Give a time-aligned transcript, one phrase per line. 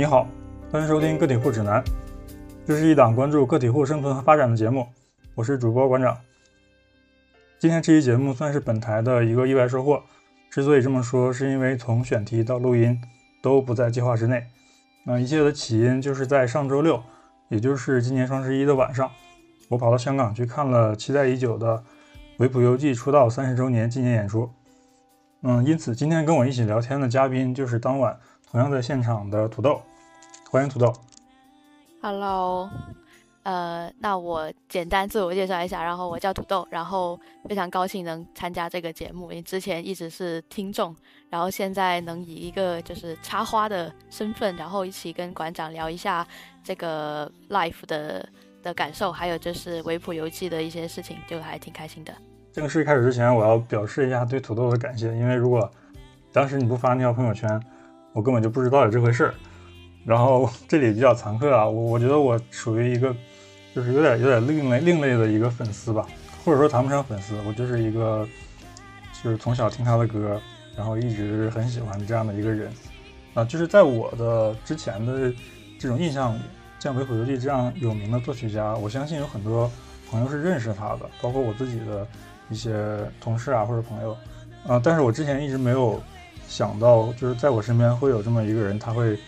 [0.00, 0.26] 你好，
[0.72, 1.84] 欢迎收听个体户指南，
[2.64, 4.88] 这是一档关注个体户生存和发展的节目，
[5.34, 6.16] 我是主播馆长。
[7.58, 10.02] 今天这期节目算是本台的一个意外收获。
[10.50, 12.98] 之所以这么说，是因为从选题到录音
[13.42, 14.42] 都不在计划之内。
[15.04, 17.02] 那一切的起因就是在上周六，
[17.50, 19.10] 也就是今年双十一的晚上，
[19.68, 21.84] 我跑到香港去看了期待已久的
[22.38, 24.50] 维普游记出道三十周年纪念演出。
[25.42, 28.18] 嗯，因此今天跟我一起聊天的嘉宾就是当晚
[28.50, 29.82] 同样在现场的土豆。
[30.50, 30.92] 欢迎土豆。
[32.02, 32.68] Hello，
[33.44, 37.16] 呃，那我简单自我介绍一下，然后我叫土豆，然后
[37.48, 40.94] 非常高兴能参加这个节目，因为之前一直是听众，
[41.28, 46.26] 然后现在能以一个就是插花的身份，然后一起跟馆长聊一下
[46.64, 48.28] 这个 life 的
[48.60, 52.12] 的感受，还有就是维普游记的一些事情，就还挺开心的。
[52.52, 55.70] 正式开始之前，我要表示一下对土豆的感谢，因为如果
[56.32, 57.48] 当时你不发那条朋友圈，
[58.12, 59.34] 我根本就不知道有这回事儿。
[60.04, 63.14] 然后这里比较残酷啊，我我觉得我属于一个，
[63.74, 66.06] 就是有点有点另类另类的一个粉丝吧，
[66.44, 68.26] 或者说谈不上粉丝，我就是一个，
[69.22, 70.40] 就是从小听他的歌，
[70.74, 72.72] 然后一直很喜欢这样的一个人，
[73.34, 75.30] 啊，就是在我的之前的
[75.78, 76.40] 这种印象里，
[76.78, 79.70] 像维普游记这样有名的作曲家，我相信有很多
[80.10, 82.06] 朋友是认识他的，包括我自己的
[82.48, 82.72] 一些
[83.20, 84.16] 同事啊或者朋友，
[84.66, 86.00] 啊，但是我之前一直没有
[86.48, 89.18] 想到，就是在我身边会有这么一个人，他会。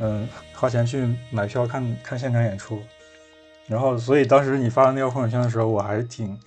[0.00, 2.80] 嗯，花钱去买票看看现场演出，
[3.66, 6.38] 然后所以当时你发的那条朋友圈的时候，我还是挺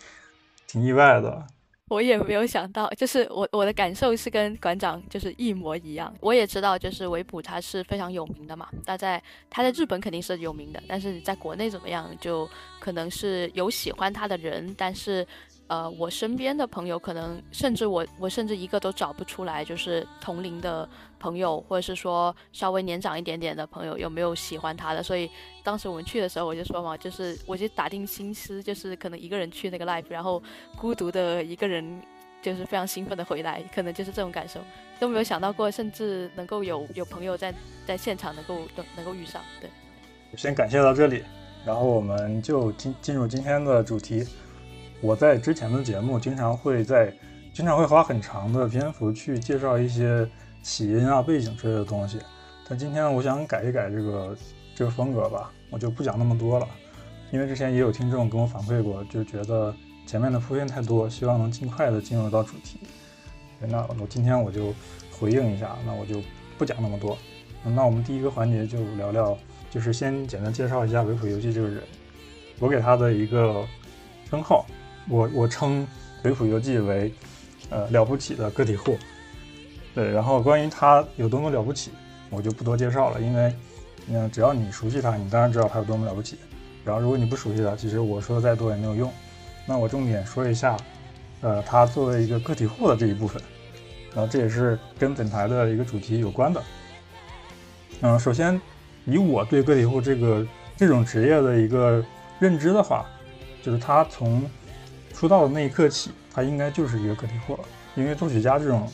[0.68, 1.46] 挺意外的。
[1.90, 6.14] 我也没有想到，就是我我的感受是跟馆长就是一模一样。
[6.22, 15.28] 我也知道，就是维普他是非常有名的嘛，他在他在日本肯定是有名的，但是在国内怎么样，就可能是有喜欢他的人，但是。
[15.68, 20.90] 呃，我身边的朋友可能，甚至我，我甚至一个都找不出来，就是同龄的
[21.22, 25.04] 朋友，或者是说稍微年长一点点的朋友，有没有喜欢他的？
[25.04, 25.30] 所以
[25.64, 30.42] 当时我们去的时候，我就说嘛，就是我就打定心思，就是可能一个人去那个 live，然后
[30.76, 32.02] 孤独的一个人，
[32.42, 34.60] 就是非常兴奋的回来，可能就是这种感受，
[35.00, 37.54] 都没有想到过，甚至能够有有朋友在
[37.86, 39.42] 在现场能够能能够遇上。
[39.62, 39.70] 对，
[40.36, 41.24] 先感谢到这里，
[41.64, 44.26] 然后我们就进进入今天的主题。
[45.02, 47.12] 我在之前的节目经常会在，
[47.54, 50.30] 经常会花很长的篇幅去介绍一些
[50.62, 52.20] 起因啊、背景之类的东西。
[52.68, 54.38] 但今天我想改一改这个
[54.76, 56.68] 这个风格吧，我就不讲那么多了。
[57.32, 59.74] 因为之前也有听众跟我反馈过，就觉得
[60.06, 62.80] 前面的铺垫太多，希望能尽快的进入到主题。
[63.60, 64.74] 那我今天我就
[65.12, 66.22] 回应一下，那我就
[66.58, 67.18] 不讲那么多。
[67.64, 69.38] 那我们第一个环节就聊聊，
[69.70, 71.84] 就是先简单介绍一下维普游记这个人。
[72.60, 73.66] 我给他的一个
[74.30, 74.66] 称号。
[75.10, 75.86] 我我称
[76.24, 77.12] 维普游记为，
[77.70, 78.98] 呃了不起的个体户，
[79.94, 81.92] 对，然后关于他有多么了不起，
[82.30, 83.54] 我就不多介绍了，因为，
[84.10, 86.38] 嗯，只要你熟悉他，你当然知道他有多么了不起。
[86.86, 89.12] 然后如果你不熟悉他，其实我说再多也没有用。
[89.66, 90.78] 那我重点说一下，
[91.42, 93.42] 呃，他作为一个个体户的这一部分，
[94.16, 96.64] 然后这也是跟本台的一个主题有关的。
[98.02, 98.60] 嗯，首先
[99.06, 102.04] 以我对个体户这个这种职业的一个
[102.40, 103.06] 认知的话，
[103.62, 104.50] 就是他从
[105.14, 107.60] 出道的那一刻起，他应该就是一个个体户了。
[107.96, 108.90] 因为作曲家这种，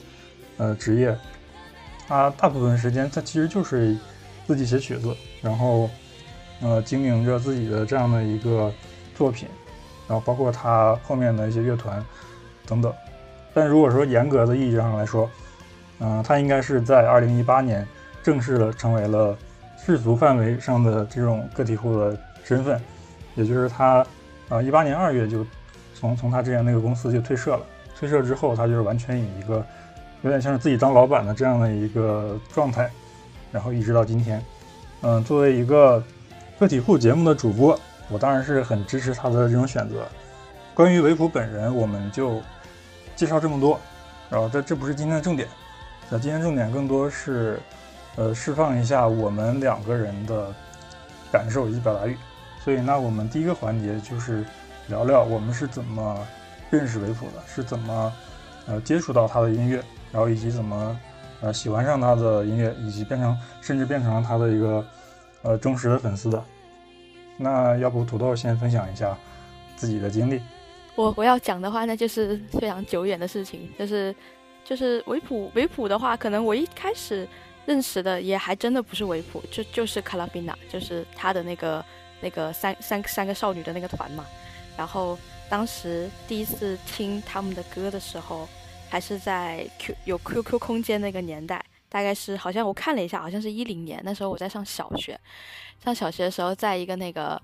[0.57, 1.18] 呃，职业，
[2.07, 3.95] 他大部分时间他其实就是
[4.45, 5.90] 自己写曲子，然后，
[6.62, 8.72] 呃，经营着自己的这样的一个
[9.16, 9.47] 作品，
[10.07, 12.03] 然后包括他后面的一些乐团
[12.66, 12.94] 等等。
[13.53, 15.29] 但如果说严格的意义上来说，
[16.00, 17.88] 嗯，他应该是在二零一八年
[18.22, 19.38] 正式的成为了
[19.84, 22.81] 世俗范围上的这种个体户的身份，
[23.35, 24.06] 也就是他，
[24.50, 25.46] 啊，一八年二月就。
[26.00, 27.66] 从从他之前那个公司就退社了，
[27.97, 29.66] 退社之后，他就是完全以一个
[30.22, 32.89] 有点像是自己当老板的这样的一个状态，
[33.51, 34.44] 然后一直到今天。
[35.01, 36.03] 嗯，作为一个
[36.59, 37.79] 个体户节目的主播，
[38.09, 40.08] 我当然是很支持他的这种选择。
[40.73, 42.41] 关于维普本人，我们就
[43.16, 43.79] 介绍这么多，
[44.29, 45.47] 然后这这不是今天的重点，
[46.09, 47.59] 那今天重点更多是
[48.16, 50.53] 呃释放一下我们两个人的
[51.31, 52.17] 感受以及表达欲。
[52.64, 54.46] 所以，那我们第一个环节就是。
[54.90, 56.17] 聊聊我们是怎么
[56.69, 58.14] 认识维普的，是怎么
[58.67, 60.99] 呃接触到他的音乐，然后以及怎么
[61.41, 64.85] 呃喜欢上他的音乐，以及变成甚至变成了他的一个
[65.43, 66.43] 呃忠实的粉丝的。
[67.37, 69.15] 那要不土豆先分享一下
[69.75, 70.41] 自己的经历。
[70.95, 74.15] 我我要讲的话，那就是非常久远的事情，就是
[74.65, 77.27] 就是维普维普的话，可能我一开始
[77.67, 81.85] 认识的也还真的不是维普，就就是卡拉宾娜，就是他的那个
[82.21, 84.25] 那个三三三个少女的那个团嘛。
[84.75, 85.15] 然后
[85.47, 88.49] 当时第一次听他们的歌的时候，
[88.89, 91.63] 还是在 Q 有 QQ 空间那个年代。
[91.89, 95.17] 大概是好像我看了一下，好像是一零年，那时候我在上小学，
[95.81, 97.41] 上小学的时候，在一个那个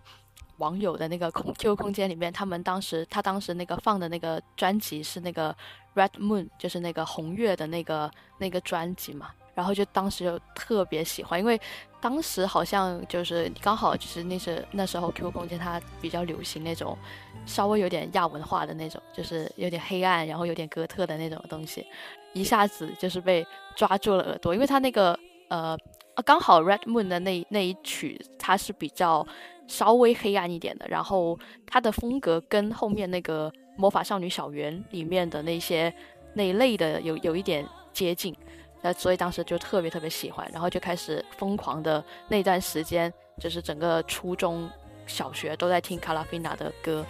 [0.57, 5.55] 网友的那个空 QQ 空间里面，他们当时他当时那个放的那个专辑是那个
[5.95, 11.59] Red Moon，就是那个红月的那个那个专辑嘛，然后就当时就特别喜欢，因为
[12.01, 16.97] 当时好像就是刚好就是那是那时候 QQ 空间它比较流行那种
[17.45, 21.85] 稍微有点亚文化的那种，就是有点黑暗，然后有点哥特的那种东西。
[22.33, 23.45] 一下子就是被
[23.75, 25.17] 抓住了耳朵，因为他那个
[25.49, 25.77] 呃，
[26.25, 29.25] 刚好 Red Moon 的那那一曲，它是比较
[29.67, 35.93] 稍微黑暗一点的，然后它的风格跟后面那个魔法少女小圆里面的那些
[36.33, 37.63] 那一类的有有一点
[37.93, 38.35] 接近，
[38.83, 44.69] 那所以当时就特别特别喜欢，然后就开始疯狂的那段时间，就是整个初中
[45.07, 47.05] 小学都在听卡拉菲娜的歌。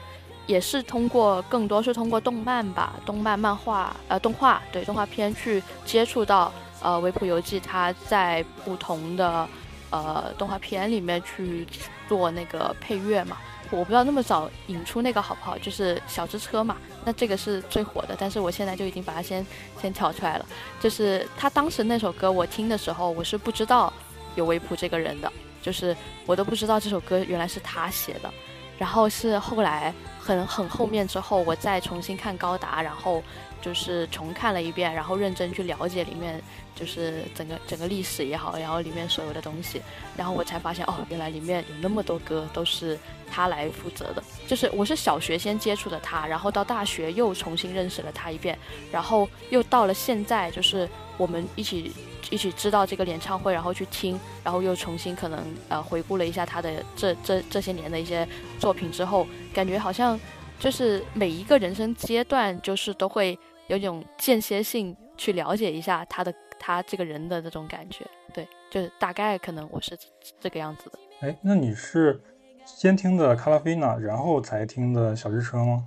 [0.45, 9.47] 也是通过更多是通过动漫吧，动漫漫画呃动画对动画片去接触到呃维普游记，它在不同的
[9.89, 11.65] 呃动画片里面去
[12.07, 13.37] 做那个配乐嘛。
[13.73, 19.45] 我不知道那么早引出那个好不好，就是小之车嘛，那这个是最火的，但是我现在就已经把它先
[19.81, 20.45] 先挑出来了。
[20.79, 23.91] 就是他当时那首歌我听的时候，我是不知道
[24.35, 25.31] 有维普这个人的，
[25.61, 28.31] 就是我都不知道这首歌原来是他写的，
[28.77, 29.93] 然后是后来。
[30.25, 33.21] 很很后面之后，我再重新看高达，然后
[33.63, 36.39] 就是重看了一遍，然后认真去了解里面
[36.75, 39.81] 就是整个整个历史也好，然后里面所有的东西，
[40.15, 42.99] 然后我才发现哦，原来里面有那么多歌都是
[43.31, 44.21] 他来负责的。
[44.45, 48.59] 就是我是小学先接触的他，然后到大学又重新认识了他一遍，
[48.91, 50.87] 然后又到了现在，就是
[51.17, 51.91] 我们一起。
[52.31, 58.27] 一起知道这个演唱会，然后去听，然后又重新可能呃回顾了一下他的这这这些年的一些
[58.57, 60.19] 作品之后，感觉好像
[60.57, 63.37] 就是每一个人生阶段，就是都会
[63.67, 68.05] 有种间歇性去了解一下他的他这个人的那种感觉。
[68.33, 69.97] 对，就是大概可能我是
[70.39, 70.99] 这个样子的。
[71.21, 72.21] 哎，那你是
[72.65, 75.85] 先听的卡拉菲娜，然后才听的小日车吗？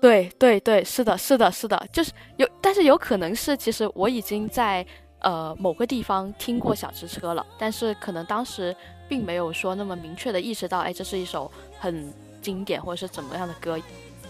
[0.00, 4.86] 对对对，是的，是的，是的，就是有，但是有可能是其实我已经在。
[5.20, 8.72] 呃，某个地方听过小之车了，但是可能当时
[9.08, 11.50] 并没有说那么明确的意识到，哎，这是一首
[11.80, 13.76] 很经典或者是怎么样的歌。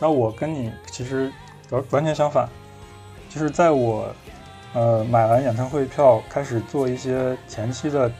[0.01, 1.31] 那我跟你其实
[1.71, 2.49] 完完全相反，
[3.29, 4.09] 就是在我
[4.75, 8.11] 呃买完演唱会票开始做一些前期的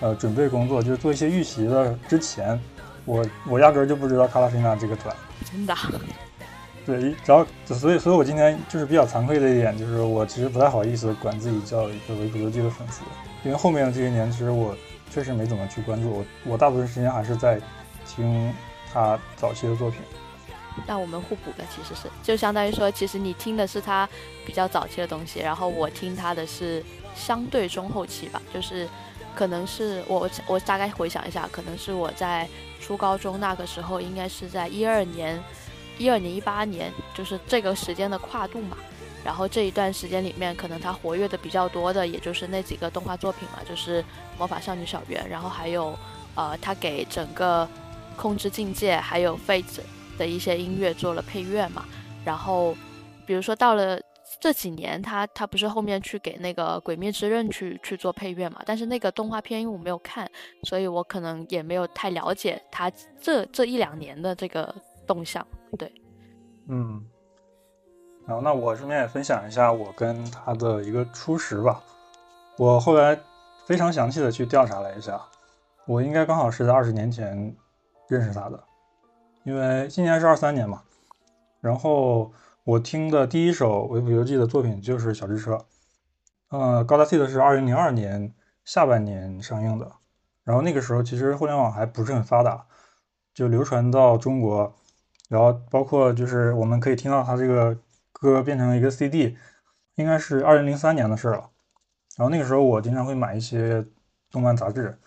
[0.00, 2.60] 呃准备工作，就是做一些预习的之前，
[3.04, 5.14] 我我压根儿就不知道卡拉菲娜这个团。
[5.44, 5.74] 真的。
[6.84, 13.02] 对，只要所以，所以我今天就是比较惭愧的一点，就是我其实不太好意思管自己叫一个维普游记的粉丝，
[13.42, 14.72] 因为后面的这些年，其实我
[15.10, 17.60] 确实没怎么去关注我，我大部分时间还是在
[18.06, 18.54] 听
[18.92, 20.00] 他早期的作品。
[20.86, 24.08] 那我们互补的其实是，就相当于说，其实你听的是他
[24.44, 26.84] 比较早期的东西，然后我听他的是
[27.14, 28.88] 相对中后期吧，就是
[29.34, 32.48] 可能是我我大概回想一下，可能是我在
[32.80, 35.42] 初高中那个时候，应该是在一二年。
[35.98, 38.76] 一二年、一八年，就是这个时间的跨度嘛。
[39.24, 44.02] 然后这一段时间里面，可能他活跃的比较多的，也就是那几个动画作品嘛，就是
[44.36, 45.98] 《魔法少女小圆》，然后还有，
[46.34, 47.66] 呃，他给整个
[48.20, 49.64] 《控制境界》还有《Fate》
[50.18, 51.84] 的一些音乐做了配乐嘛。
[52.24, 52.74] 然后，
[53.26, 54.00] 比如说到了
[54.40, 58.60] 这几年，他他不是后面去给那个《鬼灭之刃》去去做配乐嘛？
[58.66, 60.28] 但是那个动画片因为我没有看，
[60.64, 62.90] 所以我可能也没有太了解他
[63.20, 64.74] 这这一两年的这个
[65.06, 65.46] 动向。
[65.78, 65.92] 对，
[66.68, 67.04] 嗯，
[68.26, 71.80] 然后那我顺便也分享一下我跟他的一个初识吧。
[72.58, 73.18] 我后来
[73.66, 75.20] 非常详细的去调查了一下，
[75.86, 77.54] 我应该刚好是在二十年前
[78.08, 78.64] 认识他的，
[79.46, 80.82] 因为今年是二三年嘛。
[81.60, 82.32] 然后
[82.64, 85.54] 我听的第一首维普游记的作品就是《小之车》，
[86.48, 88.34] 呃，高达 C 的是二零零二年
[88.64, 89.92] 下半年上映的。
[90.42, 92.66] 然后那个时候其实互联网还不是很发达，
[93.32, 94.74] 就流传到中国。
[95.28, 97.78] 然后包括就是我们可以听到他这个
[98.10, 99.36] 歌变成了一个 CD，
[99.94, 101.50] 应该是二零零三年的事了。
[102.16, 103.86] 然后那个时候我经常会买一些
[104.28, 104.98] 动漫杂志，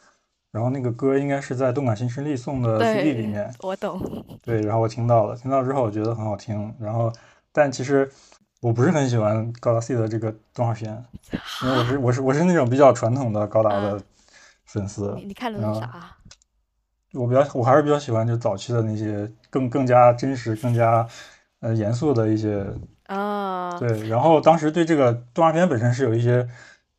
[0.51, 3.53] 然后那个歌应该是在动感新势力送的 CD 里面。
[3.61, 3.99] 我懂。
[4.41, 6.73] 对，然后我听到了，听到之后我觉得很好听。
[6.79, 7.11] 然后，
[7.51, 8.09] 但其实
[8.61, 11.05] 我不是很喜欢高达 C 的这个动画片，
[11.63, 14.01] 因为我是我是我是那种比较传统的高达的
[14.65, 15.15] 粉丝。
[15.23, 16.15] 你看的是啥？
[17.13, 21.07] 我比较，我还是比较喜欢就早期的那些更更加真实、更加
[21.59, 22.65] 呃严肃的一些
[23.07, 23.77] 啊。
[23.79, 26.47] 对，然后当时对这个动画片本身是有一些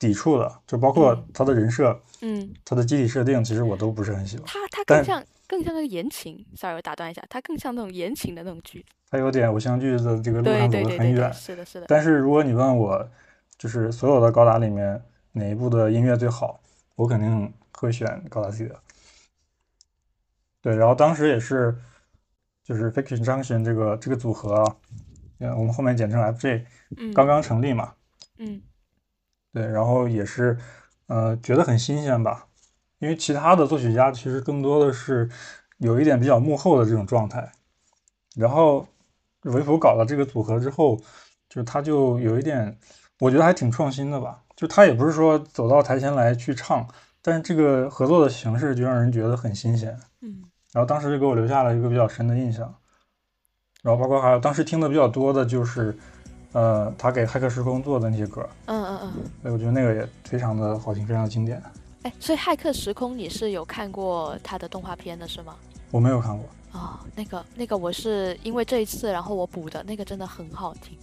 [0.00, 4.46] 抵触的，就包括他的人设，嗯，他的机体设定，其实我都不是很喜欢。
[4.46, 8.84] 他他更像更像那个言情，sorry，我打断一下，他更像那种言情的那种剧。
[9.10, 11.86] 他有点偶像剧的这个路上走得很远，是的，是的。
[11.86, 13.08] 但是如果你问我，
[13.58, 15.02] 就是所有的高达里面，
[15.32, 16.60] 哪一部的音乐最好，
[16.96, 18.80] 我肯定会选高达 C 的。
[20.62, 21.76] 对，然后当时也是，
[22.64, 24.64] 就是 Fiction Junction 这个这个组合
[25.38, 26.64] 我们后面简称 FJ，
[26.96, 27.92] 嗯，刚刚成立嘛，
[28.38, 28.62] 嗯
[29.52, 30.56] 对，然后也是，
[31.06, 32.46] 呃，觉得很新鲜吧，
[32.98, 35.28] 因为其他的作曲家其实更多的是
[35.78, 37.50] 有一点比较幕后的这种状态，
[38.36, 38.86] 然后
[39.42, 41.00] 维普搞了这个组合之后，
[41.48, 42.78] 就他就有一点，
[43.18, 46.86] 我觉得还挺创新的吧，就他也不是说走到台前来去唱，
[47.22, 50.44] 但是这个合作的形式就让人觉得很新鲜，嗯。
[50.72, 52.72] 然后当时就给我留下了一个比较深的印象，
[53.82, 55.98] 然后包括还有当时听的比较多的就是，
[56.52, 58.48] 呃，他给《骇客时空》做的那些歌。
[58.66, 59.12] 嗯嗯嗯。
[59.42, 61.62] 对，我觉得那个也非常的好听，非常的经典。
[62.02, 65.54] 哎，所以《骇客时空》你是有看过他的动画片的是吗？
[65.90, 70.96] 我没有看过，哦，那个那个我是因为这一次然后我补的那个真的很好听。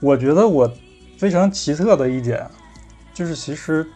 [0.00, 0.70] 我觉得我
[1.18, 2.46] 非常奇特的一点，
[3.12, 3.86] 就是其实，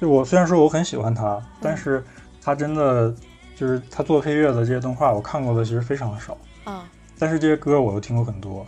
[0.00, 2.04] 就我虽然说我很喜欢他，但是
[2.40, 3.12] 他真的
[3.56, 6.80] 就是他做配乐的这些动画，我看过的其实非常的少，嗯
[7.18, 8.64] 但是这些歌我又听过很多，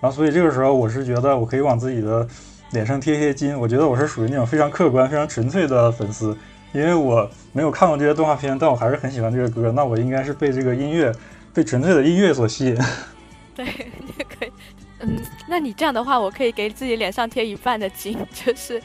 [0.00, 2.26] 然后所以这个时候我是觉得我可以往自己的
[2.72, 6.36] 脸上贴贴金，我觉得我是属于那种非常客观、非常纯粹的粉丝，
[6.72, 11.12] 因为我没有看过这些动画片，但我还是很喜欢这个歌，那我应该是被这个音乐、
[11.54, 12.76] 被纯粹的音乐所吸引。
[13.54, 13.64] 对，
[13.98, 14.52] 你也可以。
[14.98, 18.82] 嗯，那你这样的话，我可以给自己脸上贴一半的金， 就是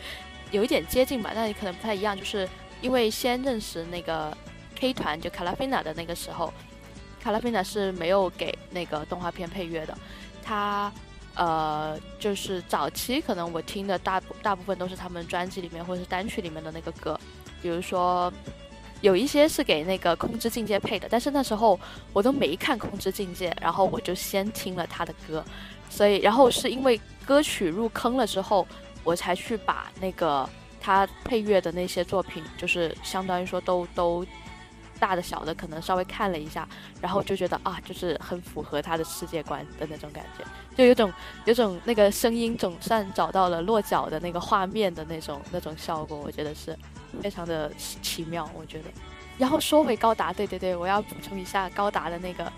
[0.51, 2.17] 有一点接近吧，但也可能不太一样。
[2.17, 2.47] 就是
[2.81, 4.35] 因为先认识那个
[4.75, 6.53] K 团，就卡拉菲娜的那个时候，
[7.21, 9.97] 卡拉菲娜是没有给那个动画片配乐的。
[10.51, 10.91] 他
[11.35, 17.17] 呃，就是早期可能我听的大大部分都是他们专辑里面或者是单曲里面的那个歌，
[17.61, 18.31] 比如说
[18.99, 21.79] 有一些是给那个《空之境界》配的，但是那时候
[22.11, 25.41] 我都没看《空之境界》，然后我就先听了他的歌，
[25.89, 28.67] 所以然后是因为歌曲入坑了之后，
[29.05, 30.47] 我才去把那个
[30.81, 34.25] 他配乐的那些作品，就是相当于说都都
[35.01, 36.67] 大的小的可能稍微看了一下，
[37.01, 40.45] 然后就觉得啊，就是很符合他的世界观的那种感觉，
[40.77, 41.11] 就有种
[41.45, 46.77] 有种那个声音总算找到了落脚的那个画面的那种那种效果，我觉得是
[47.19, 48.85] 非常的奇妙，我觉得。
[49.39, 52.51] 然后说回高达，对对对，我要补充一下高达的那个，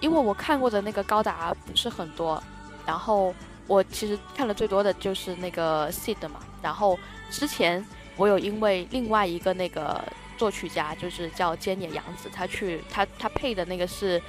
[0.00, 2.42] 因为我看过的那个高达不是很多，
[2.84, 3.34] 然后
[3.66, 6.98] 我其实看了最多的就是那个 Seed 嘛，然后
[7.30, 7.82] 之前
[8.16, 10.04] 我有因为另外一个那个
[10.36, 14.20] 作曲家，就是叫菅野洋子，他去他他配的那个是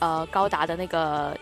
[0.00, 1.36] 呃高达的那个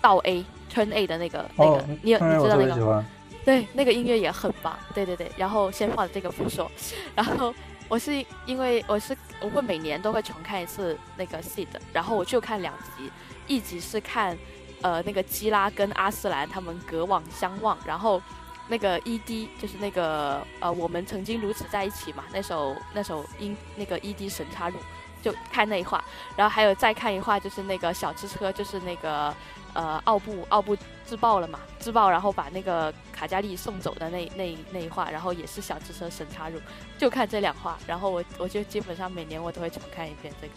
[0.00, 3.04] 倒 A Turn A 的那个那个，哦，你你知道那个。
[3.44, 4.76] 对，那个音乐也很棒。
[4.92, 6.68] 对对对，然后先放这个不说，
[7.14, 7.54] 然后
[7.86, 8.12] 我是
[8.44, 13.08] 因为我是我会每年都会重看一次那个 Seed，然后我就看两集，
[13.46, 14.36] 一集是看
[14.82, 18.20] 呃那个基拉跟阿斯兰他们隔网相望，然后
[18.68, 24.76] 那个 ED 就是那个呃我们曾经如此在一起嘛，那首那首音那个 ED 神插入。
[25.22, 26.04] 就看那一话，
[26.36, 29.34] 然后还有再看一话，就是那个小之车，就是那个
[29.72, 36.60] 呃奥布奥布自爆了嘛，自爆然后把那个卡加利送走的那那那一话，然后也是小之车神插入，
[36.96, 40.52] 就看这两话，然后我我就基本上每年我都会重看一遍这个。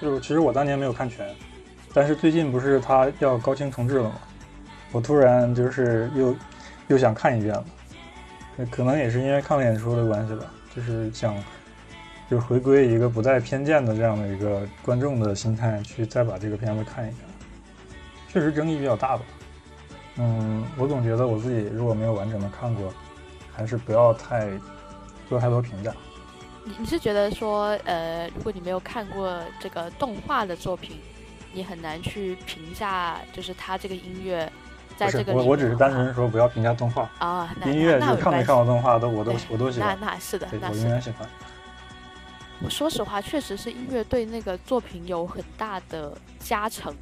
[0.00, 1.32] 就其实我当年没有看全，
[1.94, 4.16] 但是最近不是他要高清重置了吗？
[4.90, 6.34] 我突然就是又
[6.88, 7.64] 又想看一遍了，
[8.70, 11.34] 可能也是因为看了演出的关系吧，就是想
[12.30, 17.20] 就是回归一个不带偏见的这样的一个观众的心态去再把这个片子看一遍。
[18.28, 19.22] 确实争议比较大吧，
[20.16, 22.92] 嗯，我总觉得我自己如果没有完整的看过，
[23.54, 24.50] 还是不要太
[25.28, 25.92] 做太多评价。
[26.64, 30.98] 你你是觉得说，呃，如果你没有看过这个动画的作品，
[31.52, 34.50] 你很难去评价，就是他这个音乐
[34.96, 41.28] 在这个我，我只是单纯说不要评价动画，啊，那音乐那就是看没看过动画都我都我都喜欢，那那是的对，我那是的永远喜欢。
[42.64, 46.94] 我说实话，确实是音乐对那个作品有很大的加成，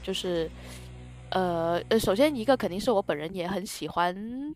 [0.00, 0.48] 就是，
[1.30, 4.14] 呃呃，首先一个肯定是我本人也很喜欢，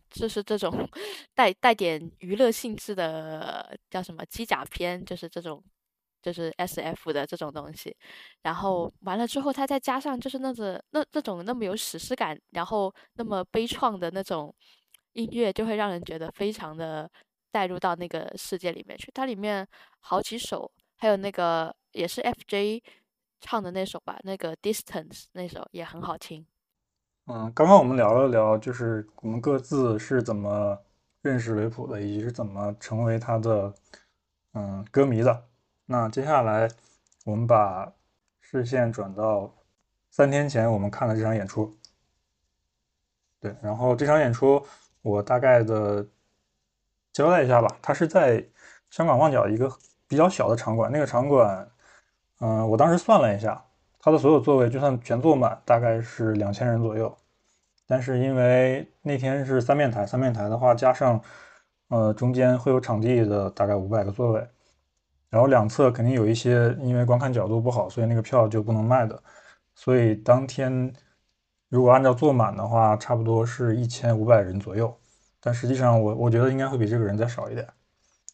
[0.09, 0.89] 就是这种
[1.35, 5.61] 带带点娱乐性质的叫什么机甲片，就是这种
[6.27, 7.97] 就是 S F 的这种东西，
[8.43, 14.53] 然后完了之后，它再加上就是那种那那种那么有史诗感，然后那么悲怆的那种
[15.13, 17.09] 音乐，就会让人觉得非常的
[17.53, 19.09] 带入到那个世界里面去。
[19.15, 19.65] 它里面
[20.01, 22.83] 好几首，还有那个也是 FJ
[23.41, 26.45] 唱的那首吧，那个 Distance 那首也很好听。
[27.27, 30.77] 嗯，刚刚我们聊了聊，就是我们各自是怎么
[31.23, 33.73] 认识维普的，以及是怎么成为他的
[34.55, 35.49] 嗯歌迷的。
[35.87, 36.69] 那接下来
[37.25, 37.93] 我们把
[38.41, 39.55] 视线转到
[40.11, 41.77] 三天前我们看的这场演出。
[43.41, 44.65] 对，然后这场演出
[45.03, 46.05] 我大概的
[47.13, 47.69] 交代一下吧。
[47.81, 48.45] 它是在
[48.91, 49.71] 香港旺角一个
[50.09, 51.69] 比较小的场馆，那个场馆，
[52.41, 53.63] 嗯，我当时算了一下，
[54.01, 57.17] 它的所有座位就算全坐满，大概是两千人左右。
[57.87, 61.21] 但是因为那天是三面台，三面台的话加上，
[61.89, 64.49] 呃，中间会有场地的大概五百个座位，
[65.31, 69.23] 然后两侧肯定有一些因为观看角度不好，所以那个票就不能卖的。
[69.75, 70.93] 所以当天
[71.69, 74.97] 如果按照坐满的话，差不多是一千五百人左右。
[75.41, 77.69] 但实际上我我觉得应该会比这个人再少一点，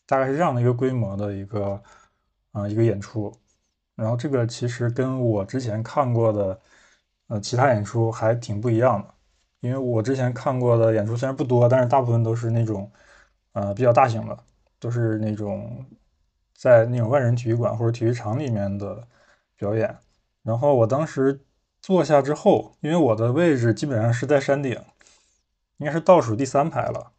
[0.06, 1.82] 大概是这样的一个规模的一个，
[2.52, 3.32] 啊一个演出。
[3.94, 6.60] 然后这个其实跟我之前看过的，
[7.28, 9.14] 呃其他演出还挺不一样的。
[9.60, 12.90] 因为我之前看过的演出虽然不多，但是大部分都是那种，
[13.52, 14.36] 呃，比较大型的，
[14.80, 15.84] 都是那种
[16.62, 19.08] 在那种万人体育馆或者体育场里面的
[19.56, 19.98] 表演。
[20.44, 21.40] 然后我当时
[21.80, 24.80] 坐下之后，因为我的位置基本上是在山顶，
[25.78, 27.10] 应该是倒数第三排了。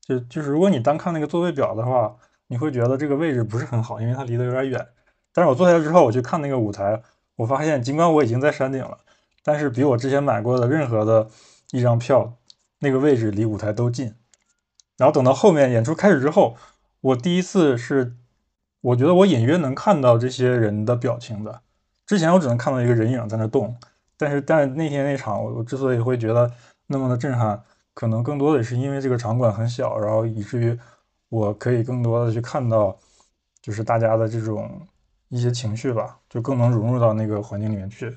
[0.00, 4.86] 就就是如果你单看那个座位表的话，你会觉得这个位置不是很好，因为它离得有点远。
[5.32, 7.02] 但是我坐下之后，我去看那个舞台，
[7.34, 8.98] 我发现尽管我已经在山顶了，
[9.42, 11.28] 但是比我之前买过的任何的。
[11.72, 12.36] 一张票，
[12.80, 14.16] 那个位置离舞台都近。
[14.96, 16.56] 然后等到后面演出开始之后，
[17.00, 18.16] 我第一次是，
[18.80, 21.60] 我觉得我隐约能看到这些人的表情的。
[22.06, 23.76] 之前我只能看到一个人影在那动，
[24.16, 26.50] 但是但那天那场，我之所以会觉得
[26.86, 27.62] 那么的震撼，
[27.94, 30.78] 可能更多的是因为这个场馆很小，然后以至于
[31.28, 32.98] 我可以更多的去看到，
[33.62, 34.80] 就是大家的这种
[35.28, 38.16] 一些情绪吧，就更能融入到那个环境里面去。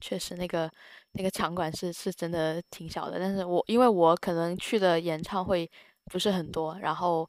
[0.00, 0.70] 确实，那个。
[1.12, 5.68] 那个场馆是是真的挺小的，但是我因为我可能去的演唱会
[6.04, 7.28] 不是很多，然后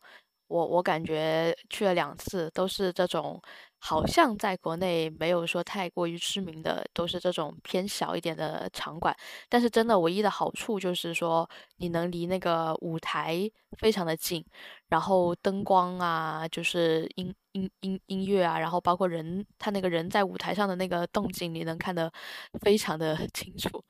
[0.52, 3.42] 我我感觉去了两次都是这种。
[3.84, 9.12] 好像在国内没有说太过于知名的，都是这种偏小一点的场馆。
[9.50, 14.46] 但是真的唯一的好处就是说，你能离那个舞台非常的近，
[14.88, 22.14] 然后灯光啊，就是音音音音乐啊，然后包括人他那个人在舞台上的那个动静，你能看得
[22.62, 23.84] 非常的 清楚。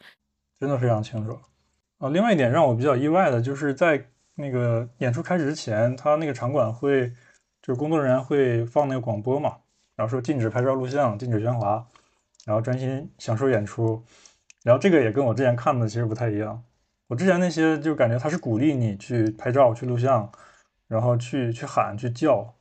[0.57, 1.37] 真的非常清楚。
[1.97, 7.07] 啊，另外一点让我比较意外的就是在那个演出开始之前，他那个场馆会
[7.61, 9.57] 就是工作人员会放那个广播嘛。
[9.95, 11.85] 然后说禁止拍照录像，禁止喧哗，
[12.45, 14.03] 然后专心享受演出。
[14.63, 16.63] 然后这个也跟我之前看的其实不太一样。
[17.07, 20.31] 我之前那些就感觉他是鼓励你去拍照、去录像，
[20.87, 22.51] 然后去去喊、去叫、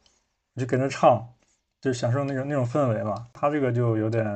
[0.56, 1.26] 去跟着唱，
[1.80, 3.28] 就享受那种那种氛围嘛。
[3.32, 4.26] 他这个就有点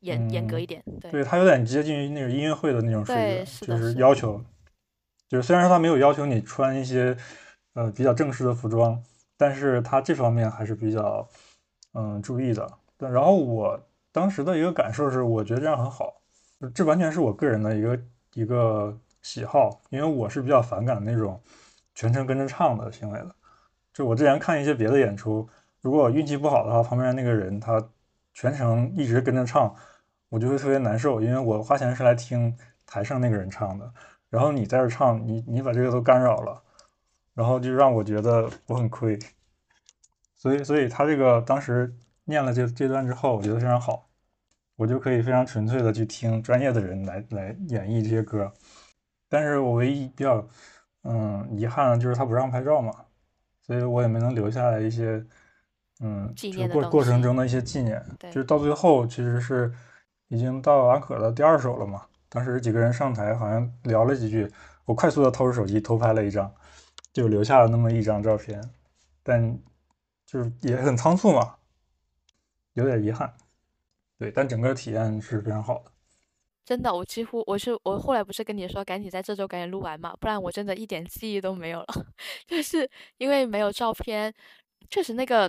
[0.00, 4.40] 严严格一点，对他有点接近于那种音乐会的那种水准，就是要求，
[5.28, 7.16] 就是虽然说他没有要求你穿一些
[7.74, 9.02] 呃比较正式的服装，
[9.36, 11.28] 但是他这方面还是比较。
[11.98, 12.70] 嗯，注意的。
[12.98, 16.12] 对，然后我当时的一个感受是，我觉得这样很好。
[16.74, 17.98] 这完全是我个人的一个
[18.34, 21.40] 一个喜好，因为我是比较反感那种
[21.94, 23.34] 全程跟着唱的行为的。
[23.94, 25.48] 就我之前看一些别的演出，
[25.80, 27.82] 如果我运气不好的话，旁边那个人他
[28.34, 29.74] 全程一直跟着唱，
[30.28, 33.90] 我就会特别难受，因为我花钱是来听台上那个人唱的，
[34.30, 36.62] 然后你在这唱，你你把这个都干扰了，
[37.34, 39.18] 然后就让我觉得我很亏。
[40.34, 44.08] 所以，所以他这个当时念了这这段之后，我觉得非常好，
[44.76, 48.52] 我就可以非常纯粹的去听专业的人来来演绎这些歌。
[49.28, 50.46] 但是我唯一比较
[51.02, 52.92] 嗯遗憾的就是他不让拍照嘛，
[53.62, 55.24] 所以我也没能留下来一些
[56.00, 56.32] 嗯
[56.72, 58.04] 过过程中的一些纪念。
[58.30, 59.72] 就是到最后其实是
[60.28, 62.06] 已经到安可的第二首了嘛，
[62.36, 64.46] 当时几个人上台好像聊了几句，
[64.84, 66.54] 我快速的掏出手机偷拍了一张，
[67.12, 68.62] 就留下了那么一张照片，
[69.22, 69.58] 但。
[70.28, 71.54] 就是也很仓促嘛，
[72.72, 73.32] 有点遗憾，
[74.18, 75.92] 对，但整个体验是非常好的。
[76.64, 81.86] 真的，我几乎我是我后来不是跟你说赶紧在这周赶紧录完嘛，不然我真的一点记忆都没有了。
[82.44, 84.34] 就是因为没有照片，
[84.90, 85.48] 确实那个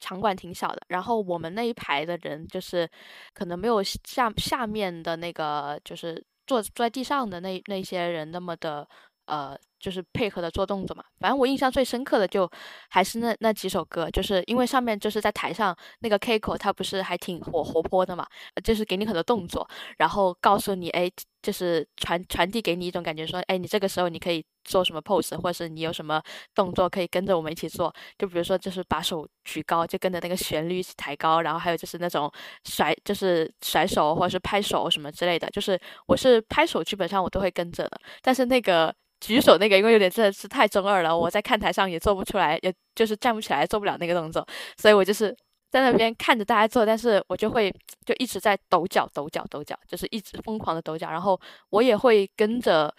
[0.00, 2.88] 场馆挺小的，然后我们那一排的人就是
[3.34, 8.88] 可能没有下下面的那个就是坐坐在地上的那那些人那么的
[9.26, 9.56] 呃。
[9.80, 12.48] 就是配合的做动作嘛，反正我印象最深刻的就
[12.90, 18.26] 还是那那几首歌，就是因为上面就是在台上那个 Kiko 他不是还挺活活泼的嘛，
[18.62, 19.66] 就是给你很多动作，
[19.96, 21.10] 然后告诉你，哎，
[21.42, 26.22] 就是传传递给你一种感觉，说，哎，你这个时候你可以做什么 pose，或者是你有什么
[26.54, 32.30] 动作可以跟着我们一起做，就比如说就是把手举高，就跟着那个旋律一起抬高，然后还有就是那种
[32.64, 38.94] 甩，就是甩手或者是拍手什么之类的，就是我是拍手基本上我都会跟着的，但是那个。
[39.22, 45.36] 举手那，因为有点真的是太中二了，我在看台上也做不出来，也就是站不起来，做不了那个动作，所以我就是
[45.70, 47.70] 在那边看着大家做，但是我就会
[48.04, 52.92] 就一直在抖脚、抖脚、抖脚，就是一直疯狂的抖脚，然后我也会跟着，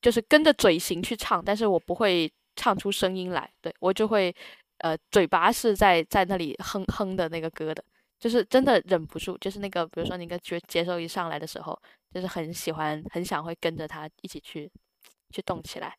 [0.00, 4.34] 就是跟着嘴型去唱，但是我不会唱出声音来，对我就会，
[4.78, 7.82] 呃，嘴巴是在在那里哼哼的那个歌的，
[8.20, 11.80] 就是真的忍不住，就是那个，比如说那个节节奏一上来的时候，
[12.12, 14.70] 就是很喜欢，很想会跟着他一起去
[15.30, 15.96] 去动起来。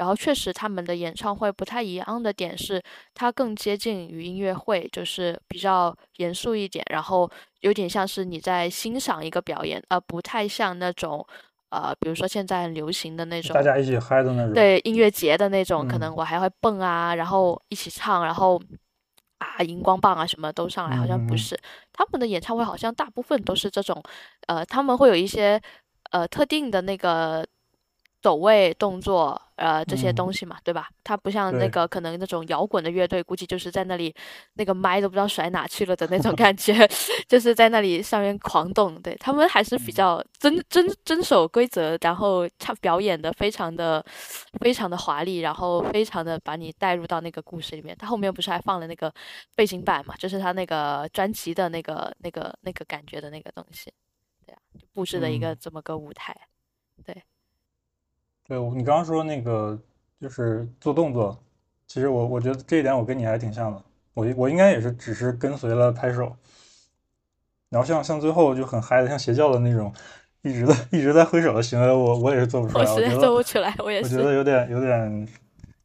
[0.00, 2.82] 然后确实他们的演唱会不太一样的点是，
[3.12, 11.24] 它更接近于音乐会，就是比较严肃一点，然后有点像是你在欣赏一个表演，而不太像那种。
[11.68, 18.58] 呃，比如说现在很流行的那种，大家一起嗨的那种，对音乐节的那种，可能我还会蹦啊，然后一起唱，然后
[19.36, 21.54] 啊荧光棒啊什么都上来，好像不是
[21.92, 24.02] 他们的演唱会，好像大部分都是这种，
[24.46, 25.60] 呃，他们会有一些
[26.10, 27.46] 呃特定的那个。
[28.22, 30.88] 走位动作，呃，这些东西嘛，对吧？
[31.02, 34.14] 它不像那个可能那种摇滚的乐队，估计就是在那里，
[34.54, 36.74] 那个麦都不知道甩哪去了的那种 感觉，
[37.26, 39.00] 就是在那里上面狂动。
[39.00, 44.04] 对他们还是比较遵遵遵守规则，然后唱表演的非常的
[44.60, 47.96] 非常的华丽，然后非常的把你带入到那个故事里面。
[47.98, 49.12] 他后面不是还放了那个
[49.54, 53.90] 背景板嘛，就是他那个专辑的那个那个那个感觉的那个东西，
[54.46, 54.58] 对啊，
[54.92, 56.49] 布置的一个这么个舞台，对。
[58.50, 59.78] 对，你刚刚说那个
[60.20, 61.40] 就是做动作，
[61.86, 63.80] 其实我我觉得这一点我跟你还挺像的，
[64.12, 66.34] 我我应该也是只是跟随了拍手，
[67.68, 69.94] 然后像像最后就很嗨的，像邪教的那种，
[70.42, 75.28] 一直在一直在挥手的行为，我我也是做不出来，我实在做不出来，我也是，我觉得有点有点。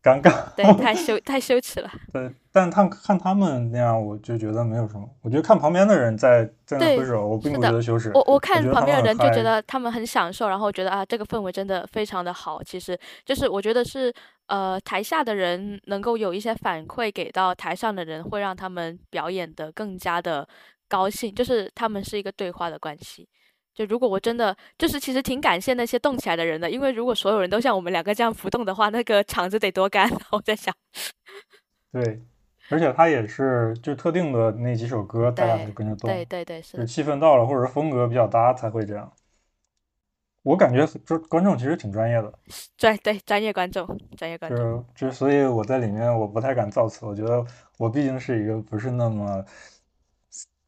[0.05, 1.89] 尴尬，对， 太羞太羞耻了。
[2.13, 5.09] 对，但他看他们那样，我就觉得没有什么。
[5.23, 8.11] 我觉得看旁边的人在在那挥手，我并不觉得羞耻。
[8.13, 12.61] 我我看旁边的人就觉得他们很享受，然后觉得啊，这个氛围真的非常的好。
[12.61, 14.13] 其实就是我觉得是
[14.45, 20.47] 呃，台下的人能够有一些反馈给到台上的人，会让他们表演的更加的
[20.87, 21.33] 高兴。
[21.33, 23.27] 就是他们是一个对话的关系。
[23.75, 30.09] 就如果我真的就是其实挺感谢那些动起来的人的，因为如果所有人都像我们两个这样浮动的话，那个场子得多干。
[30.31, 30.73] 我在想，
[31.91, 32.23] 对，
[32.69, 39.11] 而且他也是就特定的那几首歌，大家就跟着动，对对对，是气氛到了或者风格比较搭才会这样。
[40.43, 42.31] 我感觉这观众其实挺专业的，
[42.77, 43.85] 专对专业观众，
[44.15, 47.45] 专业观众，就所以我在里面我不太敢造次，我觉得
[47.77, 49.43] 我毕竟是一个不是那么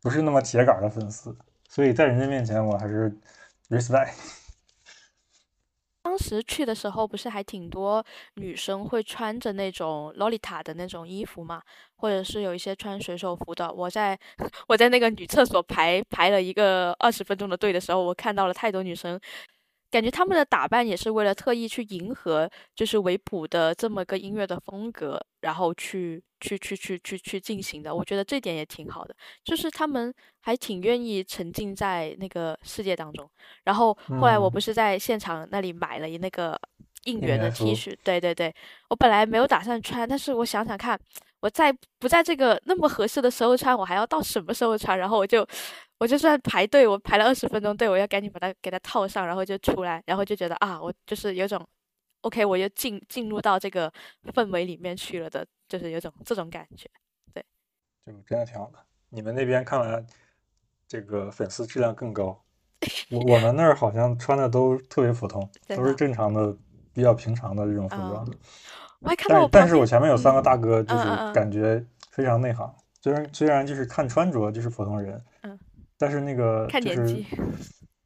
[0.02, 1.38] 不是那么铁杆的粉丝。
[1.78, 3.16] 所以在人家面前，我还是
[3.70, 4.16] respect。
[6.02, 11.62] 当时去的时候，不是还挺多女生会穿着那种洛丽塔的那种衣服嘛，
[11.98, 13.72] 或者是有一些穿水手服的。
[13.72, 14.20] 我在
[14.68, 19.22] 我在那个女厕所排排了一个二十分钟的队的时候，我看到了太多女生。
[19.92, 27.94] 感觉他们的打扮也是为了特意去迎合，就是维普的这么个音乐的风格，然后去去去去去去进行的。
[27.94, 33.30] 我觉得这点也挺好的，就是他们还挺愿意沉浸在那个世界当中。
[33.64, 36.60] 然后后来我不是在现场那里买了那个
[37.04, 38.54] 应援的 T 恤，对对对，
[38.90, 41.00] 我本来没有打算穿，但是我想想看，
[41.40, 44.98] 我在不在这个那么合适的时候穿，我还要到什么时候穿？
[44.98, 45.48] 然后我就。
[46.00, 51.68] 我就算排队，我排了二十分钟队，我要赶紧把它给它套上，然后就出来，然后就觉得啊，我就是有种
[52.28, 53.92] ，OK，我又进进入到这个
[54.34, 56.90] 氛围里面去了的，就是有种这种感觉，
[57.34, 57.44] 对，
[58.06, 58.78] 就真的挺好的。
[59.10, 60.06] 你们那边看来
[60.88, 62.44] 这个粉丝质量更高，
[63.10, 66.56] 我我们那儿好像穿的都特别普通，都是正常的、
[66.94, 68.28] 比较平常的这种服装。
[69.00, 75.58] 我还看到，但是我前面有三个大哥，就是感觉非常内行，虽然虽然就是看穿着就是普通人，嗯。
[76.00, 77.26] 但是那个就是，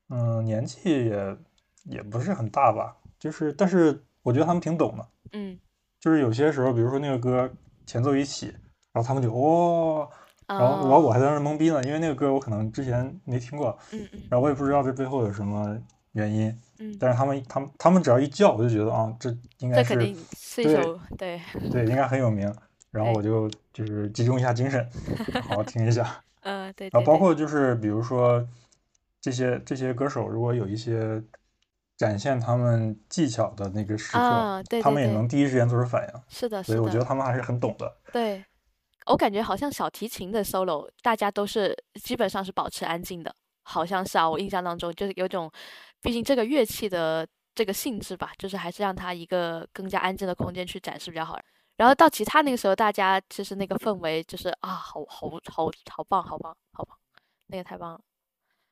[0.08, 1.38] 嗯，年纪也
[1.84, 5.58] 也不是很大吧，就是，但是我觉得他们挺懂的，嗯，
[6.00, 7.52] 就是有些时候，比如说那个歌
[7.86, 8.48] 前奏一起，
[8.94, 10.10] 然后他们就哦，
[10.48, 15.78] 然后我我还在那懵逼呢，因为那个歌我可能之前没听过，嗯嗯，然后我也不知道这背后有什么
[16.12, 19.96] 原因，嗯，但是他们他们他们只要一叫，我就觉得啊，这应该是
[20.56, 22.54] 对对，应该很有名，
[22.92, 24.88] 然后我就就是集中一下精神，
[25.42, 26.22] 好好听一下。
[26.44, 28.46] 嗯，对，然后包括就是比如说
[29.22, 31.24] 这些这些歌手，如果有一些
[32.02, 36.22] 展现他们技巧的那个时刻，对，他们也能第一时间做出反应。
[36.28, 37.96] 是的，所以我觉得他们还是很懂的。
[38.12, 38.44] 对，
[39.06, 45.52] 我感觉好像小提琴的 solo，大家都是基本上是保持安静的，好像是啊，我印象当中就是有种，
[46.02, 51.40] 毕竟这个乐器的这个性质吧，就是还是让它一个更加安静的空间去展示比较好。
[51.78, 56.98] 然后到其他那个时候，大家其实那个氛围，就是啊，好好好好棒，好棒，好棒，
[57.46, 58.00] 那个太棒了。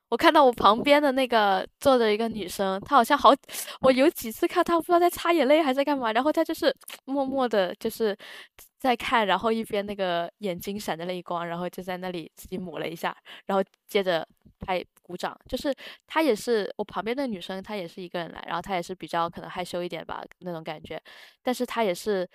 [0.09, 3.31] 我看到我旁边的那个坐着一个女生，她好像好，
[3.81, 8.17] 我有几次看她不知道在擦眼泪还是在干嘛，然后她就是 默默的，就是
[8.79, 14.27] 在看，然后一边那个眼睛闪着泪光，然后就在那里自己抹了一下，然后接着
[14.59, 15.73] 拍鼓掌，就是
[16.07, 20.99] 她也是我旁边的女生，她也是一个人来，然后她也是比较可能害羞一点吧那种感觉，
[21.43, 22.27] 但是她也是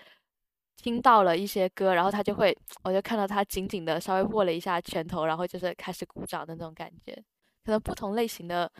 [0.76, 7.20] 听到了一些歌，然后她就会， 我就看到她紧紧的稍微握了一下拳头，然后就是开始鼓掌的那种感觉，
[7.64, 8.70] 可能不同类型的。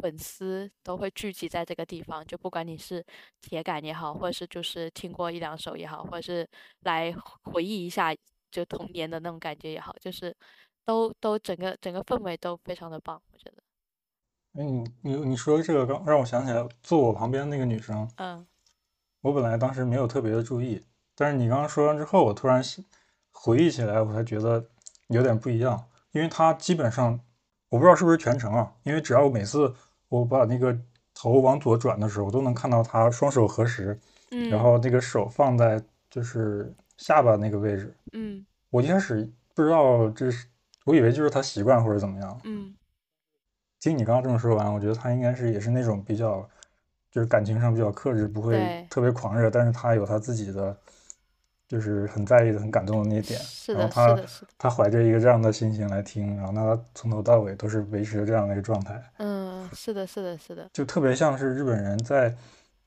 [0.00, 3.04] 粉丝都会聚集在这个地方，就不管你是
[3.42, 6.48] 铁杆也好，或者是就是听过一两首也好，或者是
[6.84, 8.16] 来回忆一下
[8.50, 10.34] 就童年的那种感觉也好，就是
[10.86, 13.62] 都都整个整个氛围都非常的棒，我觉得。
[14.54, 18.46] 哎，你你你说这个刚让我想起来坐我旁边那个女生，嗯，
[19.20, 20.82] 我本来当时没有特别的注意，
[21.14, 22.62] 但是你刚刚说完之后，我突然
[23.32, 24.66] 回忆起来，我才觉得
[25.08, 27.20] 有点不一样，因为她基本上。
[27.74, 29.74] 我不知道是不是全程啊，因为只要我每次
[30.08, 30.78] 我把那个
[31.12, 33.98] 头往左转的时候，我都能看到他双手合十，
[34.30, 40.46] 嗯，然后那个手放在就是下巴那个位置，嗯，我一开始不知道这是，
[40.84, 42.72] 我以为就是他习惯或者怎么样，嗯，
[43.80, 46.48] 听你刚刚这么说完，我觉得他应该是也是那种比较，
[47.10, 50.76] 就是感情上比较克制，不会特别狂热，但是他有他自己的。
[51.66, 54.22] 就是很在意的、很感动的那一点，然后他
[54.58, 59.02] 他怀着一个这样的心情来听，然后那他从头到尾都是维持着这样的一个状态。
[59.16, 62.34] 嗯，是的，是的，是的，就特别像是日本人在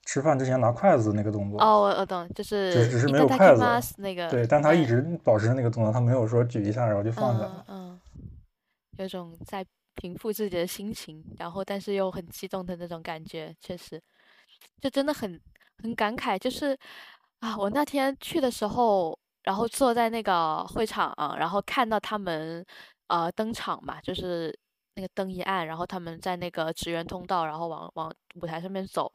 [0.06, 1.60] 吃饭之前拿筷子那个动作。
[1.60, 4.30] 哦，我我懂，就是只只是没有筷子那个。
[4.30, 7.66] 对，但他一直保持那个动作，他没有说举一下然后就放下了。
[7.68, 8.00] 嗯，
[8.98, 14.00] 有种在平复自己的心情，然后但是又很激动的那种感觉，确实，
[14.80, 15.42] 就真的很
[15.82, 16.78] 很感慨，就是。
[17.40, 22.66] 啊，我那天去的时候，然后坐在那个会场，然后看到他们
[23.08, 24.58] 呃登场嘛，就是
[24.96, 29.12] 那个灯一暗，然后他们在那个职员通道，然后往往舞台上面走。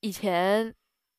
[0.00, 0.72] 以前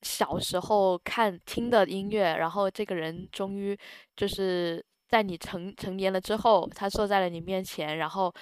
[0.03, 3.77] 小时候看听的音乐，然后这个人终于
[4.15, 8.33] 就是在你成成年了之后，他坐在了你面前，然后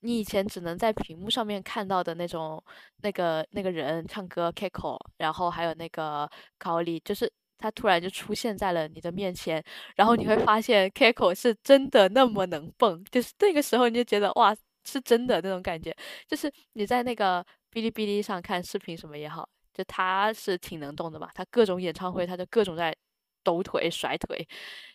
[0.00, 2.62] 你以前只能在屏幕上面看到的那种
[3.02, 7.30] 那个那个人唱歌 Kiko，然后还有那个考里，就是。
[7.58, 9.62] 他突然就出现在了你的面前，
[9.96, 15.94] 然后你会发现 Kiko 是真的那么能蹦，就是那个时候你就觉得哇，是真的那种感觉。
[16.28, 17.42] 就是你在那个
[17.72, 22.94] 哔哩哔哩上看视频什么也好，就他是挺能动的嘛，他各种演唱会他就各种在
[23.42, 24.46] 抖腿甩腿，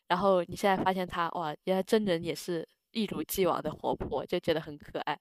[0.07, 5.17] 然后你现在发现他哇，原来真人也是一如既往的活泼，就觉得很可爱。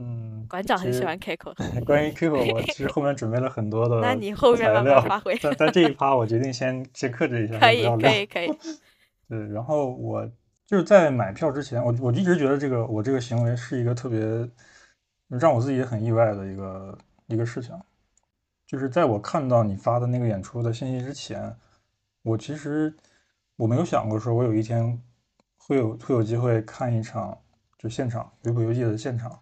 [0.00, 1.52] 嗯，馆长很喜欢 Kiko。
[1.84, 5.36] 关于 Kiko，我其实后面准备了很多的 那你后面慢慢发挥。
[5.42, 8.58] 但但这一趴，我决定先先克制一下，可以可以可以。
[9.28, 10.24] 对，然后我
[10.64, 14.20] 就是在买票之前，我我一直觉得这个我这个行为是一个特别
[15.26, 17.76] 让我自己也很意外的一个一个事情。
[18.64, 21.52] 就是在我看到你发的那个演出的信息之前，
[22.22, 22.94] 我其实
[23.56, 24.96] 我没有想过说我有一天
[25.56, 27.36] 会有会有机会看一场
[27.78, 29.36] 就现场《维普游记》的现场。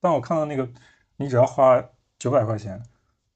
[0.00, 0.68] 当我看到那个，
[1.16, 1.82] 你只要花
[2.18, 2.80] 九百块钱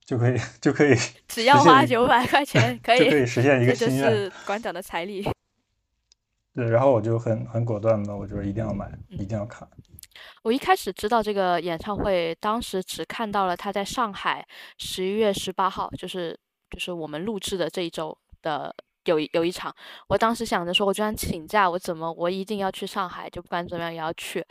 [0.04, 0.94] 就可以， 就可以，
[1.28, 4.02] 只要花九百块钱可以，就可以实现一个心愿。
[4.02, 5.28] 这是馆长的财力。
[6.54, 9.68] 对，然后我就很很果断的，我就一定要买，一定要看。
[10.42, 14.46] 我一开始知道这个演唱会，当时只看到了他在上海
[14.78, 16.38] 十一月十八号，就是
[16.70, 18.74] 就是我们录制的这一周的。
[19.04, 19.74] 有有一场，
[20.08, 24.44] 我当时想着说，我就算请假，我怎么我一定要去上海，就不管怎么样也要去。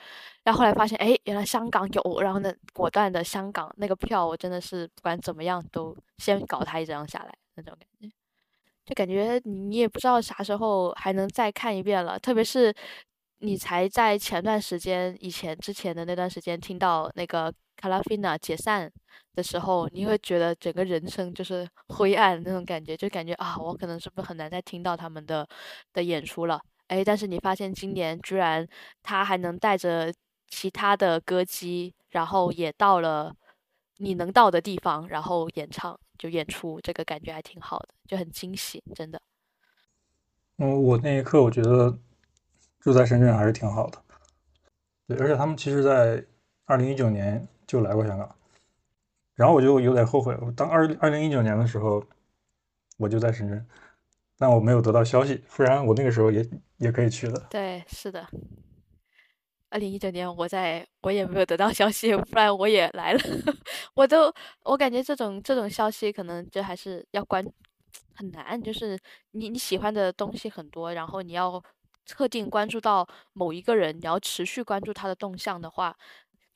[0.43, 8.15] 然后后来发现，哎，原来香港有，然后呢，果断的香港那个票，我真的是不管怎么样都先搞他一张下来那种感觉，
[8.85, 12.73] 就感觉你也不知道啥时候还能再看一遍了，特别是
[13.39, 17.53] 你才在前段时间以前之前的那段时间听到那个。
[17.79, 18.91] 卡拉菲娜解散
[19.33, 25.47] 的时候，你会觉得整个人生就是灰暗那种感觉，就感觉啊，我可能是不是很难再听到他们的
[25.93, 26.59] 的演出了？
[26.87, 28.67] 哎，但是你发现今年居然
[29.01, 30.13] 他还能带着
[30.47, 33.33] 其他的歌姬，然后也到了
[33.97, 39.21] 你能到的地方，然后演唱就演出，这个感觉还挺好的，就很惊喜，真的。
[40.57, 41.97] 嗯，我那一刻我觉得
[42.79, 44.03] 住在深圳还是挺好的，
[45.07, 46.25] 对，而且他们其实，在
[46.65, 47.47] 二零一九年。
[47.69, 48.35] 就来过香港，
[49.35, 50.35] 然后我就有点后悔。
[50.41, 52.03] 我当二二零一九年的时候，
[52.97, 53.63] 我就在深圳，
[54.39, 56.43] 但我没有得到消息，不然我那个时候也
[56.77, 57.39] 也可以去的。
[57.51, 58.27] 对，是的。
[59.69, 63.19] 二零一九年我在，我也没有得到消息， 不然我也来了。
[63.93, 67.45] 我都，我感觉这种这种消息可能就还是要关
[68.15, 68.97] 很难，就是
[69.33, 71.63] 你你喜欢的东西很多，然后你要
[72.07, 75.95] 特定关注到某一个人，你要持续关注他的动向的话。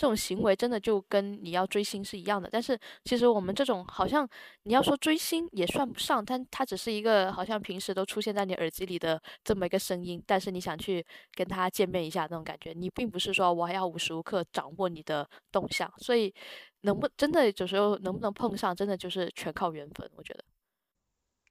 [0.04, 2.50] 这种行为真的就跟你要追星是一样的。
[2.52, 4.28] 但是其实我们这种好像
[4.63, 10.22] 你要说追星也算不上，但它只是一个好像平时都出现在你耳机里的这么一个声音。
[10.28, 15.89] 但是你想去跟他见面一下那种感觉，你并不是说我还要无时无刻掌握你的动向。
[16.00, 16.36] 所以
[16.82, 20.12] 能不真的有时候能不能碰上，真的就是全靠缘分。
[20.18, 20.44] 我觉得。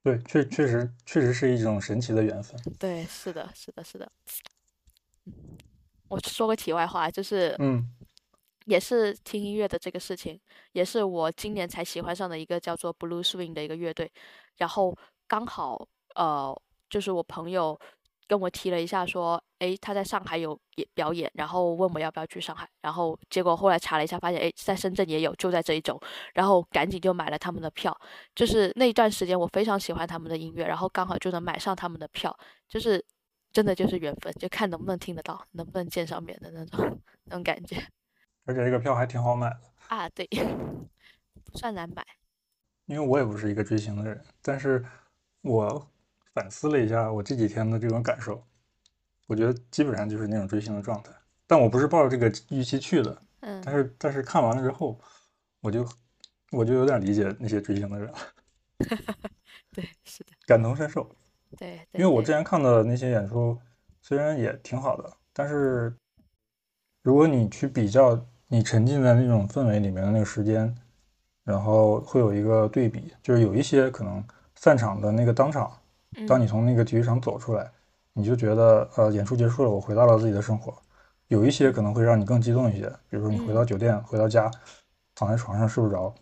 [0.02, 2.60] 对，确确实确实是一种神奇的缘分。
[2.78, 4.12] 对，是的，是的，是的。
[6.08, 7.88] 我说个题外话，就是，嗯，
[8.66, 10.40] 也是听音乐的这个事情，
[10.72, 14.10] 也是我今年才喜欢上的一个叫做 Blue Swing 的一个乐队。
[14.56, 14.96] 然后
[15.26, 16.54] 刚好，呃，
[16.90, 17.78] 就是我朋友
[18.26, 22.68] 跟我提了一下，说，诶，他在上海有演表演，然后问我要不要去上海。
[22.80, 26.00] 然后结果后来查了一下，发现，诶，在深圳也有，就在这一周。
[26.34, 27.96] 然后赶紧就买了他们的票。
[28.34, 32.36] 就是那一段时间，我非常喜欢他们的音乐，然后刚好就能买上他们的票，
[32.68, 33.04] 就是。
[33.54, 36.98] 真的就是缘分，就看能不能听得到，能不能见上面的那种
[37.28, 37.76] 那种感觉。
[38.44, 40.26] 而且这个票还挺好买的啊，对，
[41.44, 42.04] 不算难买。
[42.86, 44.84] 因为我也不是一个追星的人，但是
[45.42, 45.90] 我
[46.34, 48.44] 反思了一下我这几天的这种感受，
[49.26, 51.12] 我觉得基本上就是那种追星的状态。
[51.46, 54.98] 但我不是抱着这个预期去的，嗯，但是但是看完了之后，
[55.60, 55.88] 我就
[56.50, 58.18] 我就有点理解那些追星的人了。
[59.72, 61.08] 对，是的，感同身受。
[61.56, 63.58] 对，因为我之前看的那些演出，
[64.00, 65.96] 虽然也挺好的，但是
[67.02, 68.16] 如果你去比较
[68.52, 70.76] 你沉浸在那种氛围里面的那个时间，
[71.42, 74.22] 然后会有一个对比，就是有一些可能
[74.56, 75.72] 散场的那个当场，
[76.28, 77.66] 当你从那个体育场走出来，
[78.12, 80.74] 你就觉得呃演出结束了，我回到了自己的生活。
[81.28, 84.50] 有一些可能会让你更激动一些，比如说你回到酒店，回到家，
[85.14, 86.14] 躺在床上睡不着。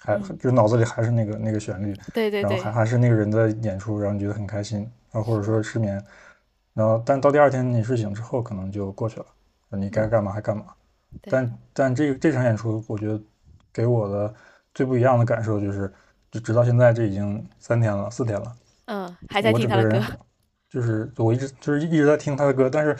[0.00, 6.02] 还就脑子里还是那个那个旋律，对对对，然后还还是那个人的演出，然后你觉得很开心，然后或者说失眠，
[6.72, 9.26] 然后但到第二天你睡醒之后可能就过去了，
[9.68, 10.64] 你该干嘛还干嘛。
[11.22, 13.20] 但但这个这场演出，我觉得
[13.72, 14.34] 给我的
[14.74, 15.92] 最不一样的感受就是，
[16.30, 20.02] 就直到现在这已经三天了，四天了，嗯，还在听他的歌，
[20.68, 22.94] 就是我一直就是一直在听他的歌，但是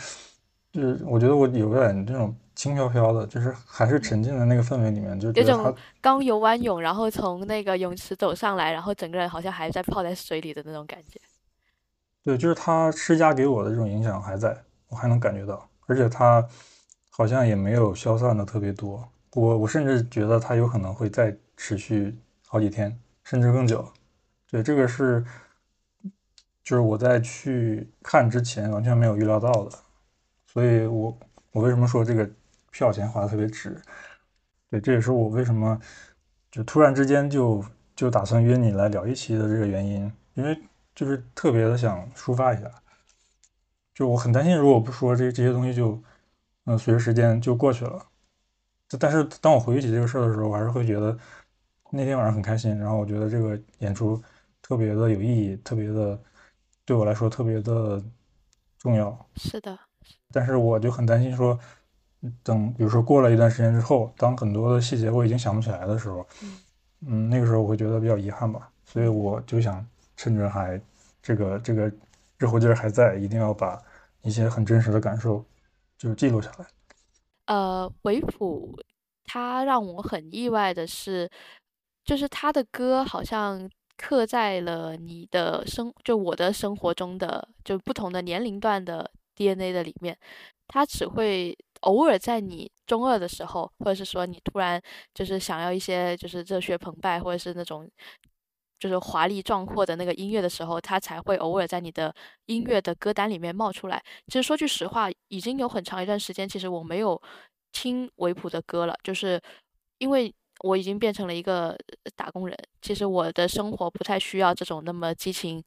[0.72, 2.34] 就是我觉得我有点这种。
[2.56, 11.20] 轻飘飘的，就是还是沉浸在那个氛围里面，就有种刚游完泳，然后从那个泳池走上来，然后整个人好像还在泡在水里的那种感觉。
[12.22, 16.46] 对，就是他施加给我的这种影响还在，我还能感觉到，而且他
[17.16, 19.08] 好像也没有消散的特别多。
[19.32, 23.88] 我我甚至觉得它有可能会再持续好几天，甚至更久。
[24.50, 25.24] 对，这个是
[26.62, 29.78] 就是我在去看之前完全没有预料到的，
[30.46, 31.18] 所以我
[31.52, 32.28] 我为什么说这个？
[32.76, 33.80] 票钱花的特别值，
[34.68, 35.80] 对，这也是我为什么
[36.50, 40.60] 就突然之间就就打算约你来聊一期的这个原因，因为
[40.92, 42.68] 就是特别的想抒发一下，
[43.94, 46.02] 就我很担心，如果不说这这些东西就
[46.64, 48.06] 嗯随着时间就过去了，
[48.98, 51.16] 但是当我回忆起这个事儿的时候，我还是会觉得
[51.90, 54.22] 那天晚上很开心，然后我觉得这个演出
[54.62, 56.18] 特别的有意义，特别的
[56.84, 58.02] 对我来说特别的
[58.78, 59.26] 重要。
[59.36, 59.78] 是的，
[60.32, 61.58] 但是我就很担心说。
[62.42, 66.26] 等，比如说过了一段时间之后，当很多的细节我已经想不起来的时候，
[67.06, 68.66] 嗯，那个时候我会觉得比较遗憾吧。
[68.86, 70.80] 所以我就想趁着还
[71.20, 71.92] 这个这个
[72.38, 73.78] 热乎劲儿还在，一定要把
[74.22, 75.44] 一些很真实的感受
[76.04, 76.66] 就是记录下来。
[77.46, 78.78] 呃，维普
[79.24, 81.30] 他让我很意外的是，
[82.04, 90.16] 就是他的歌好像刻在了你的生，就我的生活中的就不同的年龄段的 DNA 的里面，
[90.68, 91.56] 他只会。
[91.84, 94.80] 偶尔在你中二的时候，或者是说你突然
[95.12, 97.86] 就是想要一些就是热血澎湃，或者是那种
[98.78, 102.14] 就是华丽壮阔的那个音乐的时候，它才会偶尔在你的
[102.46, 104.02] 音乐的歌单里面冒出来。
[104.26, 107.20] 其实说句实话，已经有很长一段时间，其实我没有
[107.72, 109.40] 听维普的歌了，就是
[109.98, 111.76] 因为我已经变成了一个
[112.14, 115.62] 打工人，其实我的生活不太需要这种那么激情。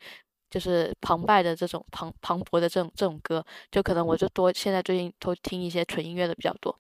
[0.50, 6.78] 就是澎湃的这种磅磅礴的这种这种歌，就可能我就多现在最近都听一些纯音乐的比较多。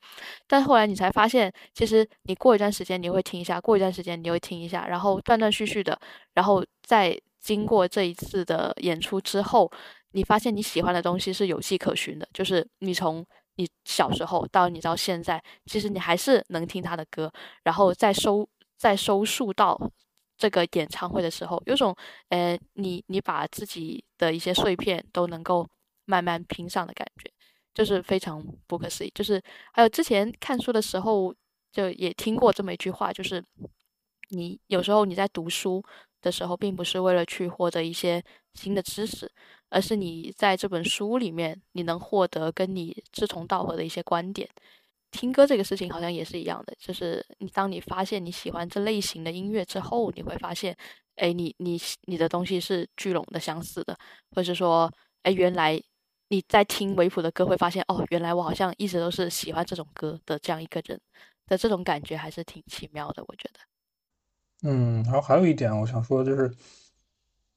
[0.47, 5.99] 但后来你才发现，其实你过一段时间你会听一下，过一段时间你会听一下，然后断断续续的，
[6.34, 9.71] 然后再经过这一次的演出之后，
[10.12, 12.27] 你发现你喜欢的东西是有迹可循的。
[12.33, 13.25] 就是你从
[13.56, 17.31] 你小时候到你到现在，其实你还是能听他的歌，
[17.63, 19.91] 然后再收再收束到。
[20.38, 21.96] 这个演唱会的时候，有种，
[22.29, 25.67] 呃，你你把自己的一些碎片都能够
[26.06, 27.31] 慢慢拼上的感觉，
[27.73, 29.12] 就是非常不可思议。
[29.15, 29.42] 就是
[29.73, 31.33] 还有之前看书的时候，
[31.71, 33.44] 就也听过这么一句话，就是
[34.29, 35.83] 你有时候你在读书
[36.21, 38.23] 的时候，并不是为了去获得一些
[38.54, 39.31] 新的知识，
[39.69, 44.50] 而是你在这本书里面，你能获得跟你志同道合的一些观点。
[45.12, 50.75] 听歌这个事情好像也是一样的，就是你当你发现你喜欢这类型的音乐之后，你会发现，
[51.15, 53.97] 哎，你你你的东西是聚拢的相似的，
[54.31, 54.91] 或者是说，
[55.23, 55.81] 哎，原来
[56.27, 60.99] 你在听维普的歌，会发现，哦，原来我好像一直都是喜欢这种歌的这样一个人
[61.47, 63.60] 的这种感觉，还是挺奇妙的，我觉得。
[64.69, 66.53] 嗯，然后还有一点我想说，就是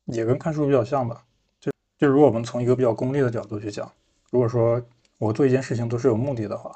[0.04, 1.24] 也跟看书比较像吧，
[1.58, 3.90] 就就如果我们从一个比较功利的角度去讲，
[4.30, 4.80] 如果说
[5.18, 6.70] 我做一件事情都是有目的的话。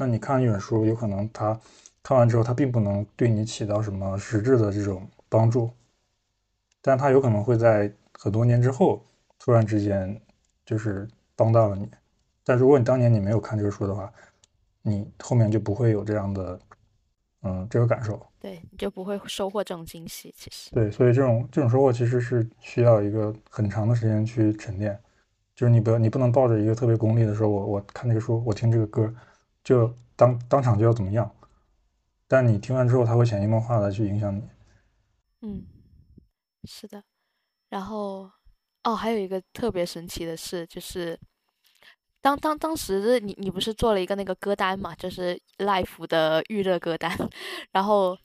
[0.00, 1.58] 那你看一本书，有可能他
[2.04, 5.68] 看完之后，他并不能对你起到什么实质的这种帮助，
[6.80, 9.04] 但他有可能会在很多年之后
[9.40, 10.18] 突然之间
[10.64, 11.90] 就是帮到了你。
[12.44, 14.10] 但如果你当年你没有看这个书的话，
[14.82, 16.60] 你后面就不会有这样的
[17.42, 20.32] 嗯这个感受，对，你就不会收获这种惊喜。
[20.38, 24.96] 其实对，所以这种这种收获其实是需要一个很长的时间去沉淀，
[25.56, 29.12] 就是你不要你不能抱着一个特别功利的说，我我看这个书，我听这个歌。
[29.68, 31.30] 就当当场就要怎么样，
[32.26, 34.42] 但你听完之后，他会潜移默化的去影响你。
[35.42, 35.66] 嗯，
[36.64, 37.04] 是的。
[37.68, 38.30] 然后，
[38.84, 41.20] 哦，还有一个特别神奇的事，就是
[42.22, 47.14] 当当当时你你不是做了一个那个歌单嘛，就是 Life 的预热歌单，
[47.72, 48.16] 然后。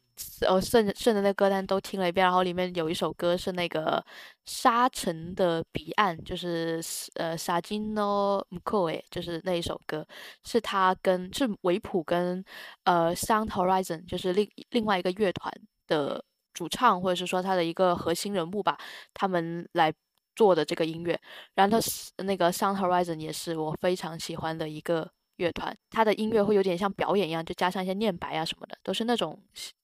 [0.47, 4.03] 哦，顺顺着那歌单都听了一遍，然后里面有一首歌是那个
[4.45, 6.81] 《沙尘的彼岸》，就是
[7.15, 10.05] 呃沙金诺姆克诶，就是那一首歌，
[10.43, 12.43] 是他跟是维普跟
[12.83, 15.51] 呃 Sound Horizon，就是另另外一个乐团
[15.87, 18.77] 的主唱或者是说他的一个核心人物吧，
[19.13, 19.91] 他们来
[20.35, 21.19] 做的这个音乐。
[21.55, 29.41] 然后他那个 Sound Horizon 也是我非常喜欢的一个乐团，他的音乐会有点像表演一样，就加上一些念白啊什么的，都是那种。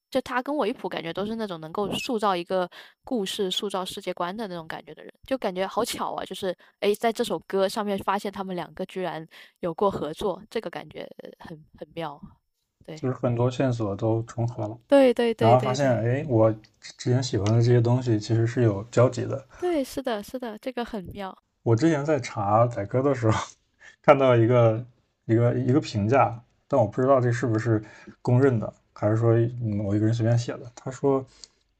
[0.09, 2.69] 就他跟维普感觉都是那种能够塑造一个
[3.03, 6.25] 故事、塑造世界观的那种感觉的人，就感觉好巧啊！
[6.25, 9.27] 就是哎，在这首歌上面发现他们两个居然
[9.59, 11.07] 有过合作，这个感觉
[11.39, 12.19] 很很妙。
[12.85, 14.75] 对，就是很多线索都重合了。
[14.87, 15.47] 对对对。
[15.47, 16.51] 然后发现哎，我
[16.97, 19.47] 之前喜欢的这些东西其实是有交集的。
[19.59, 21.37] 对，是的，是的，这个很妙。
[21.61, 23.39] 我之前在查载歌的时候，
[24.01, 24.83] 看到一个
[25.25, 27.83] 一个一个评价，但我不知道这是不是
[28.23, 28.73] 公认的。
[28.99, 30.69] 还是说某一个人随便写的？
[30.75, 31.25] 他说，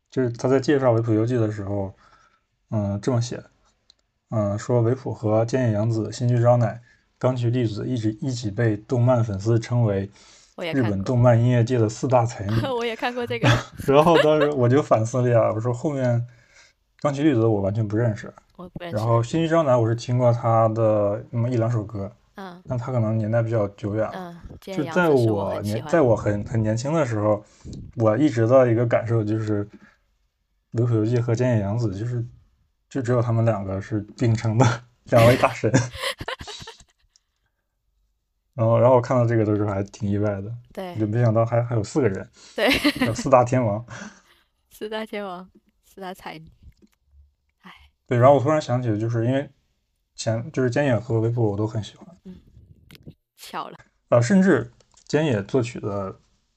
[0.10, 1.94] 就是他在介绍维普游记的时候，
[2.72, 3.44] 嗯，这么写，
[4.30, 6.82] 嗯，说维普和菅野洋子、新居昭乃、
[7.18, 10.10] 冈崎丽子一直一起被动漫粉丝称为
[10.74, 12.54] 日本动漫音乐界的四大才女。
[12.74, 13.50] 我也看过这个。
[13.86, 16.26] 然后当时我就反思了一下，我说后面
[17.02, 18.96] 冈崎丽子我完全不认识，我不认识。
[18.96, 22.10] 然后新居昭乃我是听过他的那么一两首歌。
[22.42, 24.14] 嗯，那他可能年代比较久远了。
[24.16, 27.44] 嗯，就在我年，在我很很年轻的时候，
[27.98, 29.68] 我一直的一个感受就是，
[30.72, 32.26] 流水游记和菅野洋子就是，
[32.90, 34.66] 就只有他们两个是并称的
[35.12, 35.70] 两位大神。
[38.56, 42.26] 然后，然后我看到这个的时候还挺意外的，对，就没想到还还有四个人，
[42.56, 42.70] 对，
[43.06, 43.86] 有四大天王，
[44.72, 45.50] 四大天王，
[45.84, 46.50] 四大才女，
[47.64, 47.72] 哎，
[48.08, 49.50] 对，然后我突然想起，就是因为。
[50.20, 52.36] 前就是菅野和维普我都很喜欢，嗯，
[53.38, 53.78] 巧了，
[54.10, 54.70] 呃，甚至
[55.08, 56.14] 菅野作曲的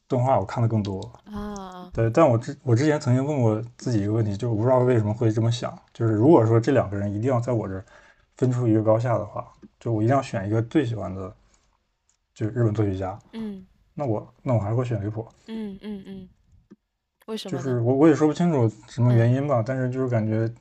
[0.08, 1.88] 动画我看的更多啊。
[1.94, 7.84] 对，但我之我之前曾经问过自己一个问题，就我不知道为什么会这么想，就是如果说这两个人一定要在我这儿
[8.36, 11.32] 分出一个高下的话，就我一定要选一个最喜欢的，
[12.34, 16.28] 就是日本作曲家，嗯，那我那我还是会选维普，嗯嗯嗯，
[17.26, 17.56] 为什么？
[17.56, 20.52] 就是我我也说不清楚什么原因吧，但是就是感觉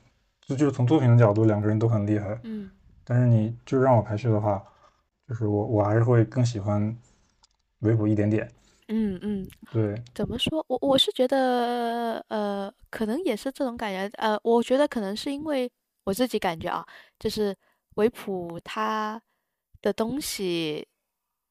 [0.46, 2.70] 就就是从作品的角度，两个人都很厉害，嗯。
[3.04, 4.62] 但是你就让我排序的话，
[5.28, 6.96] 就是我我还是会更喜欢
[7.80, 8.50] 维普一点点。
[8.88, 10.00] 嗯嗯，对。
[10.14, 10.64] 怎么说？
[10.68, 14.10] 我我是觉得，呃，可能也是这种感觉。
[14.18, 15.70] 呃，我觉得可能是因为
[16.04, 16.84] 我自己感觉啊，
[17.18, 17.56] 就是
[17.94, 19.20] 维普他
[19.80, 20.86] 的东西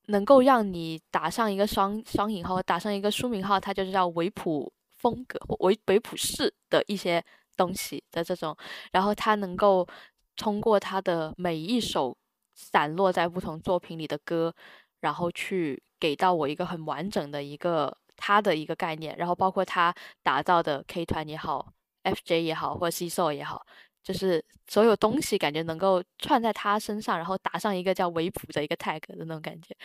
[0.07, 7.23] 能够让你打上一个双双引号，打上一个书名号，它就是叫维普风格或维维普式的一些
[7.57, 8.55] 东西的这种，
[8.91, 9.87] 然后它能够。
[10.35, 12.17] 通过他的每一首
[12.55, 14.53] 散落在不同作品里的歌，
[14.99, 21.73] 然后去给到我一个很完整的一个他的一个概念，然后包括他打造的 K 团也好
[22.03, 23.65] ，FJ 也好，或者 C SO 也好，
[24.03, 29.75] 就是所有东西感觉能够串在他身上，然后打上一个叫维普的一个 tag 的那种感觉。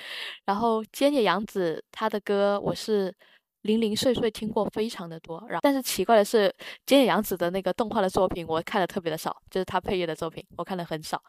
[0.44, 3.14] 然后菅野洋子他的歌，我是。
[3.66, 6.48] 零零碎碎听过非常的多，然后但是奇怪的是，
[6.86, 11.22] 菅野洋子的那个动画的作品我看的特别的少，就是他配乐的作品我看的很少，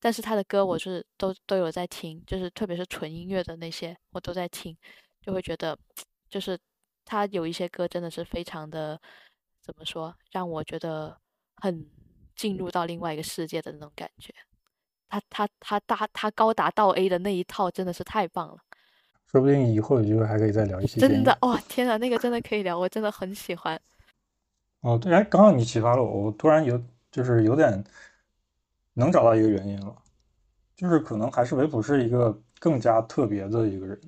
[0.00, 4.76] 但是他的歌我是都都有在听，就是特别是纯音乐的那些我都在听，
[5.22, 5.78] 就会觉得
[6.28, 6.58] 就是
[7.04, 9.00] 他有一些歌真的是非常的
[9.62, 11.16] 怎么说，让我觉得
[11.56, 11.86] 很
[12.34, 14.34] 进入到另外一个世界的那种感觉，
[15.08, 18.58] 他他他大他高达到 A 的那一套真的是太棒了。
[19.34, 21.00] 说不定以后有机会还可以再聊一些。
[21.00, 23.76] 真的哇，天哪，那个真的可以聊，我真的很喜欢。
[24.82, 26.80] 哦，对，哎，刚好你启发了我，我突然有
[27.10, 27.82] 就是有点
[28.92, 29.92] 能找到一个原因了，
[30.76, 34.00] 就是可能还是维普是一个更加特别的一个人。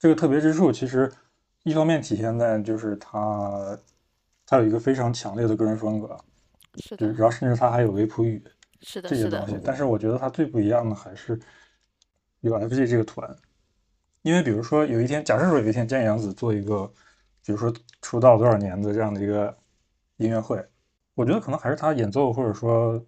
[0.00, 1.08] 这个特别之处其实
[1.62, 3.78] 一方面体现在就是他
[4.44, 6.18] 他有一个非常强烈的个人风格，
[6.82, 8.42] 是的，然后甚至他还有维普语，
[8.80, 9.56] 是的，这些东西。
[9.64, 11.38] 但是我觉得他最不一样的还是
[12.40, 13.32] 有 FG 这个团。
[14.24, 16.90] 因为比如说有一天，假设说有一天，菅野洋子做一个，
[17.44, 17.70] 比如说
[18.00, 19.54] 出道多少年的这样的一个
[20.16, 20.64] 音乐会，
[21.14, 22.98] 我觉得可能还是他演奏或者说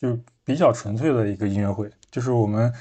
[0.00, 2.72] 就比较纯粹的一个音乐会，就是我们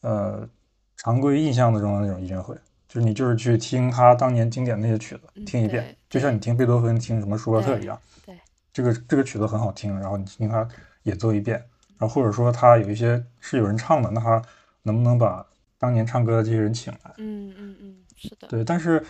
[0.00, 0.48] 呃
[0.96, 2.54] 常规印象中的那种音乐会，
[2.88, 8.34] 就是你就是去听他当年经典那些曲子，听一遍，就像你听贝多芬、听什么舒伯特一样，对，
[8.72, 10.66] 这个这个曲子很好听，然后你听他
[11.02, 11.58] 演奏一遍，
[11.98, 14.40] 然后或者说他有一些是有人唱的，那他
[14.84, 15.46] 能不能把
[15.84, 18.64] 当年唱歌的这些人请来，嗯嗯嗯，是的，对。
[18.64, 19.04] 但是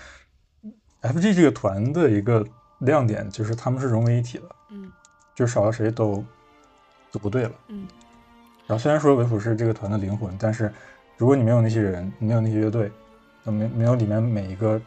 [1.03, 2.45] FG 这个团的一个
[2.81, 4.91] 亮点就是他们是融为一体的，嗯，
[5.37, 6.25] 就少了谁都
[7.13, 7.87] 就不对了，嗯。
[8.67, 10.69] 然后虽然说维普是这个团的灵魂，但是
[11.17, 12.91] 如果你没有那些人，没有那些乐队，
[13.45, 14.83] 那没没有里面每一个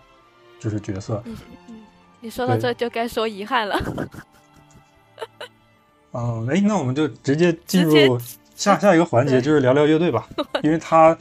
[0.59, 1.37] 就是角色，嗯
[1.69, 1.75] 嗯，
[2.19, 4.09] 你说到这就该说遗憾了。
[6.11, 8.19] 哦， 哎，那我们就直接进入。
[8.57, 10.27] 下下一个环节就是聊聊乐队吧，
[10.63, 11.15] 因为他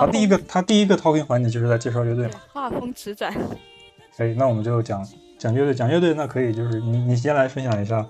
[0.00, 2.40] 他第一个他第一个 talking 环节就是在介绍乐队嘛。
[2.52, 3.32] 画风迟转。
[4.16, 5.06] 可以，那我们就讲
[5.38, 8.06] 讲乐队，讲乐队那可以就是你你先来分享一下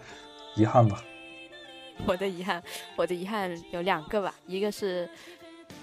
[0.57, 1.03] 遗憾吧。
[2.07, 2.63] 我的遗憾，
[2.97, 5.09] 我的遗憾有两个吧，一个是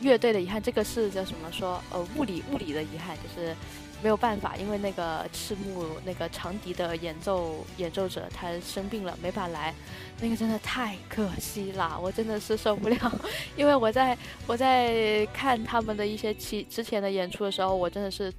[0.02, 3.56] 乐队的遗憾，这个是叫什么说呃物理物理的遗憾，就是。
[4.02, 9.74] 没有办法，因为那个赤木那个长笛的演奏演奏者他生病了，没法来，
[10.22, 13.22] 那个真的太可惜了，我真的是受不了。
[13.58, 18.34] 因为我在我在看他们的一些期之前的演出的时候，我真的是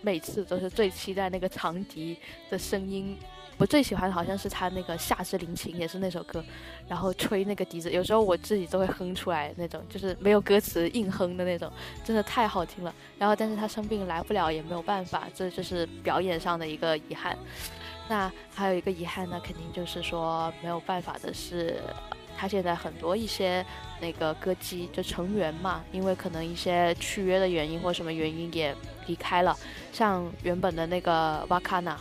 [0.00, 2.18] 每次都是最期待那个长笛
[2.50, 3.16] 的声音。
[3.56, 6.44] 我最喜欢的好像是他那个夏之灵琴，也是那首歌，
[6.88, 11.70] 然后吹那个笛子，有时候我自己都会哼出来那种，就是没有歌词硬哼的那种，
[12.04, 12.92] 真的太好听了。
[13.18, 17.38] 然后但是他生病来不了也没有办法，这就是表演上的一个遗憾。
[18.08, 21.80] 那还有一个遗憾呢，肯定就是说没有办法的是，
[22.36, 23.64] 他现在很多一些
[24.00, 28.74] 那个歌姬就成员嘛，因为可能一些续约的原因或什么原因也
[29.06, 29.56] 离开了，
[29.92, 31.96] 像原本的那个瓦卡纳。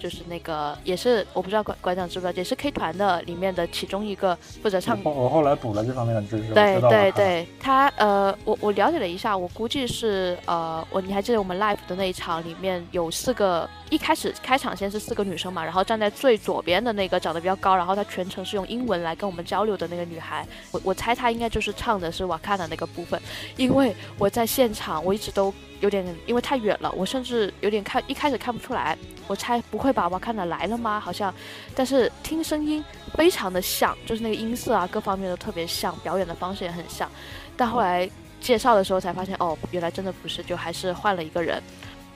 [0.00, 4.98] 就是那个，也是我不知道馆馆长知不知道，也是 K 团的里面的其中一个负责唱。
[5.02, 6.54] 我后来补了这方面的知识。
[6.54, 23.20] 对对对，他呃，我我了解了一下，我估计是呃，我你还记得我们 live 的那一场里面有四个，一开始开场先是四个女生嘛，然后站在最左边的那个长得比较高，然后她全程是用英文来跟我们交流的那个女孩，我我猜她应该就是唱的是瓦卡的那个部分，
[23.56, 25.52] 因为我在现场我一直都。
[25.80, 28.96] 有点，因为太远了，我甚至有点看一开始看不出来。
[29.26, 30.08] 我猜不会吧？
[30.08, 30.98] 瓦看的来了吗？
[30.98, 31.32] 好像，
[31.74, 32.82] 但是听声音
[33.14, 37.10] 非常的像，就是那个音色啊，各方面都特别像，表演的方式也很像。
[37.54, 38.08] 但后来
[38.40, 41.62] 介绍的时候才发现，哦，原来真的不是，就还是换了一个人。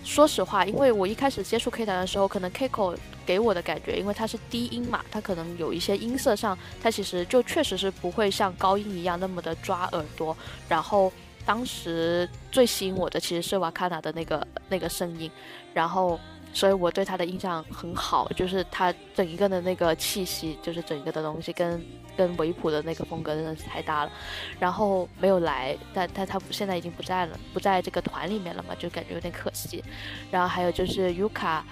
[0.03, 2.97] 说实话，因为我一开始接触 K 团的时候，可能 Kiko
[3.27, 10.35] 给我的感觉，因为它是低音嘛，它可能有一些音色上，它其实就确实是不会像高音一样那么的抓耳朵，
[10.67, 11.13] 然后。
[11.45, 15.31] 当时最吸引我的其实是瓦卡纳的那个那个声音，
[15.75, 16.19] 然后
[16.53, 21.83] 所以我对他的印象很好，就是他整一个的那个气息，就是整个的东西跟
[22.17, 24.13] 跟维普的那个风格真的是太搭了。
[24.61, 29.83] 然后没有来，但但他现在已经不在了，不在这个团里面了嘛，就感觉有点可惜。
[30.31, 31.65] 然后还有就是尤卡，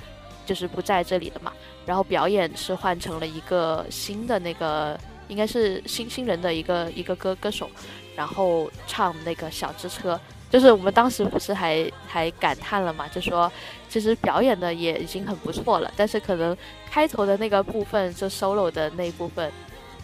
[0.46, 1.52] 就是不在这里了嘛，
[1.86, 4.98] 然后表演是换成了一个新的那个，
[5.28, 7.70] 应该是新新人的一个一个歌歌手。
[8.20, 13.50] 然后唱那个小之车，就是我们当时不是还还感叹了嘛，就说
[13.88, 16.54] 其实表演的也已经很不错了，但是可能
[16.90, 19.50] 开头的那个部分，就 solo 的那一部分，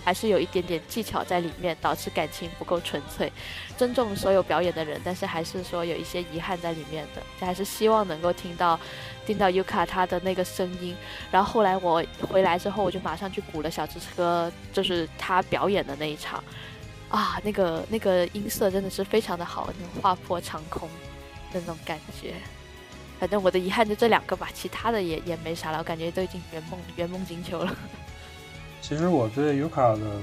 [0.03, 3.31] 还是有一点点技巧在里面，导致感情不够纯粹。
[3.77, 8.81] 尊重所有表演的人，但是还是说有一些遗憾在里面的，还是希望能够听到
[9.27, 10.97] 听到 Yuka 他的那个声音。
[11.31, 16.43] 然后后来我回来之后，我就马上去补了小之车，就是他表演的那一场。
[17.09, 20.89] 啊，那个那个音色真的是非常的好，那种划破长空
[21.53, 22.35] 的那种感觉。
[23.19, 27.75] 反正我的遗憾就这两个吧，其他的也也没啥了，我感觉都已经圆梦圆梦金球了。
[28.83, 30.21] 其实我对 Yuka 的，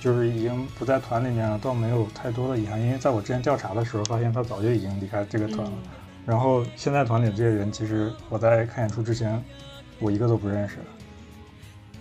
[0.00, 5.72] 就是已经不在团里面了，倒没有太多的遗憾，因为在我之前调查的时候，发现他早就已经离开这个团了。
[6.26, 9.42] 然后现在团里的这些人，其实我在看演出之前，
[10.00, 10.78] 我一个都不认识。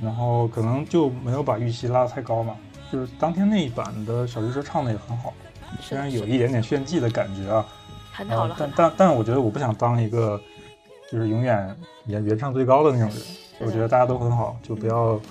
[0.01, 2.55] 然后可能就没有把预期拉得太高嘛。
[2.91, 5.33] 就是当天那一版的小之车唱的也很好，
[5.79, 7.65] 虽然有一点点炫技的感觉啊，
[8.11, 8.55] 很好了。
[8.59, 10.39] 但但但我觉得我不想当一个
[11.09, 11.75] 就是永远
[12.05, 13.21] 原原唱最高的那种人。
[13.59, 15.21] 我觉得大家都很好，就不要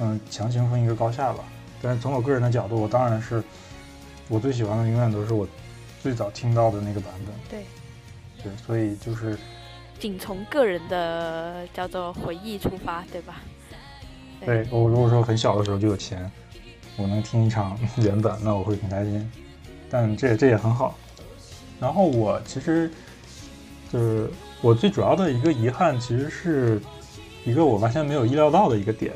[0.00, 1.44] 嗯强行分一个高下吧。
[1.80, 3.42] 但是从我个人的角度，我当然是
[4.28, 5.46] 我最喜欢的永远都是我
[6.02, 7.34] 最早听到的那个版本。
[7.48, 7.64] 对
[8.42, 9.38] 对，所以就是
[10.00, 13.36] 仅从个人的叫做回忆出发，对吧？
[14.44, 16.28] 对我如果说很小的时候就有钱，
[17.00, 19.30] 我能听一场 原版，那我会挺开心。
[19.88, 20.96] 但这这也很好。
[21.80, 22.90] 然后我其实
[23.90, 24.30] 就是
[24.60, 26.80] 我最主要的一个遗憾，其实是
[27.44, 29.12] 一个我完全没有意料到的一个点，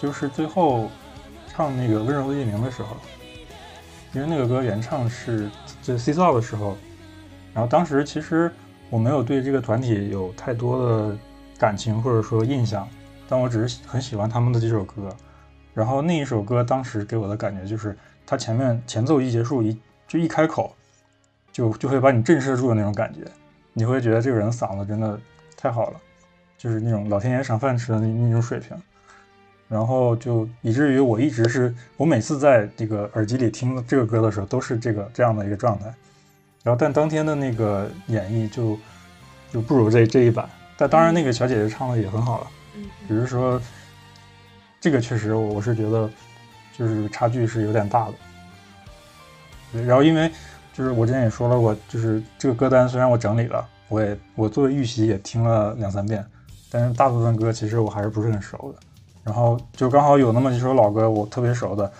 [0.00, 0.90] 就是最后
[1.48, 2.96] 唱那个温柔的夜明的时候，
[4.14, 5.50] 因为那个歌原唱是
[5.82, 6.76] 就 C 造的时候，
[7.52, 8.50] 然后当时其实
[8.88, 11.16] 我没有对这个团体有太多的
[11.58, 12.88] 感情或者说印象。
[13.28, 15.14] 但我只是很喜欢他们的这首歌，
[15.72, 17.96] 然后那一首歌当时给我的感觉就是，
[18.26, 20.74] 它前面前奏一结束一就一开口，
[21.52, 23.20] 就就会把你震慑住的那种感觉，
[23.72, 25.18] 你会觉得这个人嗓子真的
[25.56, 26.00] 太好了，
[26.58, 28.76] 就是那种老天爷赏饭吃的那那种水平，
[29.68, 35.84] 然后就以至于我一直是我每次在这个耳机里听这个歌的时候都是这个这样的一个状态，
[36.64, 38.78] 然后但当天的那个演绎就
[39.52, 42.46] 就不如这这一版，但当然那个小姐姐唱的也很好了。
[43.08, 43.60] 只是说，
[44.80, 46.08] 这个确实我是觉得，
[46.76, 49.82] 就是差距是有点大的。
[49.84, 50.30] 然后因为
[50.72, 56.24] 就是我之前也说了，我就是这个歌单虽然我整理了，我也我作为预习也听了两三遍，
[56.70, 58.78] 但是大部分歌其实我还是不是很熟的。
[59.22, 61.92] 然后就刚好有那么几首老歌我特别熟的，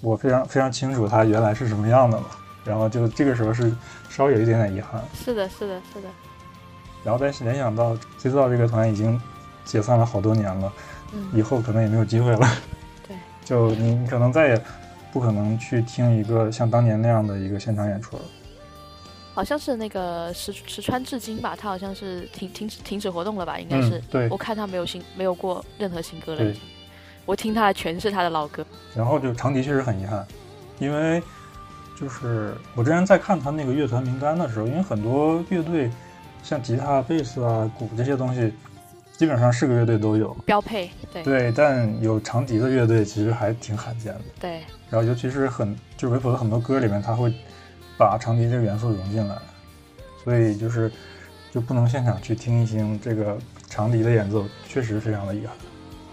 [0.00, 2.26] 我非常非常清楚它原来是什么样的嘛。
[2.64, 3.74] 然后就这个时候是
[4.08, 5.02] 稍微有一点点遗憾。
[5.12, 6.08] 是的，是的，是的。
[7.02, 9.20] 然后再联想到 C 道这个团已经。
[9.66, 10.72] 解散了好多年了，
[11.32, 12.48] 以后可能也没有机会了。
[13.06, 14.62] 对， 就你可能再也
[15.12, 18.22] 不可能去听一个像当年那样的一个现场演出了。
[19.34, 23.58] 好像是那个石石川至今吧，他好像是停停止停止活动了吧？
[23.58, 24.00] 应该是。
[24.10, 24.28] 对。
[24.30, 26.38] 我看他没有新没有过任何新歌了。
[26.38, 26.56] 对。
[27.26, 28.64] 我听他的全是他的老歌。
[28.94, 30.26] 然后就长笛确实很遗憾，
[30.78, 31.22] 因为
[32.00, 35.90] 就是我之前在看他那个乐团名单的时候，因为很多乐队
[36.42, 38.54] 像吉他、贝斯啊、鼓这些东西。
[39.16, 44.20] 基本上是个乐队都有标配，对对，但有长笛的乐队其实还挺罕见的。
[44.40, 44.60] 对，
[44.90, 47.32] 然后尤其是很就是维普的很多歌里面，他会
[47.96, 49.36] 把长笛这个元素融进来，
[50.22, 50.90] 所以就是
[51.50, 53.38] 就不能现场去听一听这个
[53.68, 55.56] 长笛的演奏，确实非常的遗憾。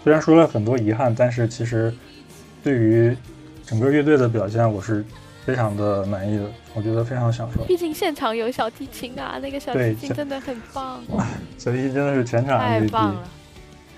[0.02, 1.92] 虽然说了很多遗憾，但是其实
[2.62, 3.16] 对于
[3.64, 5.04] 整个乐队的表现，我是。
[5.44, 6.44] 非常的满意的，
[6.74, 7.62] 我觉得非常享受。
[7.64, 11.00] 毕竟现场有小提琴啊，那个小提琴真的很棒。
[11.56, 13.22] 小提琴真的是全场太棒了，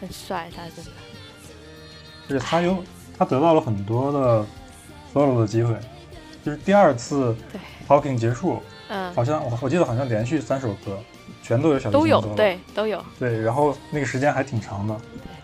[0.00, 0.90] 很帅，他真的。
[2.28, 2.82] 而且他有
[3.16, 4.46] 他得到了很多的
[5.14, 5.74] solo 的机会，
[6.44, 7.34] 就是第二次
[7.88, 10.98] talking 结束，嗯，好像我我记得好像连续三首歌
[11.42, 13.02] 全都有小提琴都有，对，都有。
[13.18, 14.94] 对，然后那个时间还挺长的，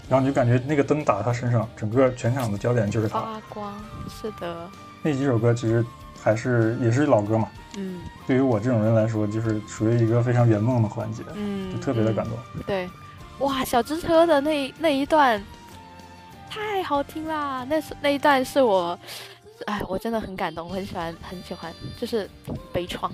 [0.08, 3.20] 然后你就感觉那个灯打在他身上，整个全场的焦点就是他。
[3.20, 3.72] 发光，
[4.20, 4.68] 是的。
[5.02, 5.84] 那几首歌其实
[6.22, 12.38] 还是也是老歌嘛，嗯，对于我这种人来说，就是属于一个非常圆梦的环节，嗯，就特别的感动。
[12.64, 12.88] 对，
[13.40, 15.42] 哇，小支车的那那一段
[16.48, 17.66] 太好听啦！
[17.68, 18.96] 那是那一段是我，
[19.66, 22.30] 哎，我真的很感动，我很喜欢，很喜欢，就是
[22.72, 23.10] 悲怆。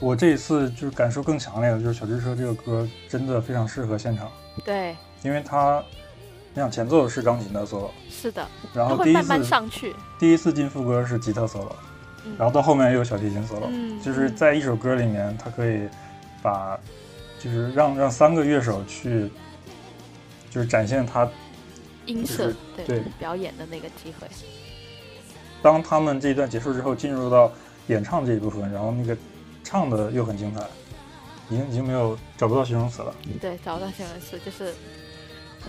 [0.00, 4.30] 我这一次就是感受更强烈的，就是小支车这个歌真的非常适合现场。
[4.64, 5.84] 对，因为它。
[6.56, 11.70] 你想前奏是钢琴的 solo，是的，然后第一次上去，第一次进副歌是吉他 solo，
[12.38, 15.86] 然后到后面又有小提琴 solo，就是在一首歌里面，它可以
[16.40, 16.80] 把，
[17.38, 19.30] 就是让让三个乐手去，
[20.48, 21.28] 就是展现他
[22.06, 24.26] 音色对表演的那个机会。
[25.60, 27.52] 当他们这一段结束之后，进入到
[27.88, 29.14] 演唱这一部分，然后那个
[29.62, 30.64] 唱的又很精彩，
[31.50, 33.14] 已经已经没有找不到形容词了。
[33.42, 34.72] 对，找不到形容词就是。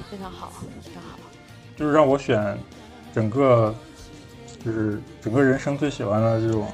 [0.09, 1.19] 非常好，非常好。
[1.75, 2.57] 就是让我选
[3.13, 3.73] 整个，
[4.63, 6.67] 就是整个人生最喜欢的这种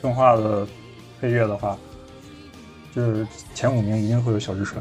[0.00, 0.66] 动画的
[1.20, 1.76] 配乐的话，
[2.94, 4.76] 就是前五名一定会有小智车。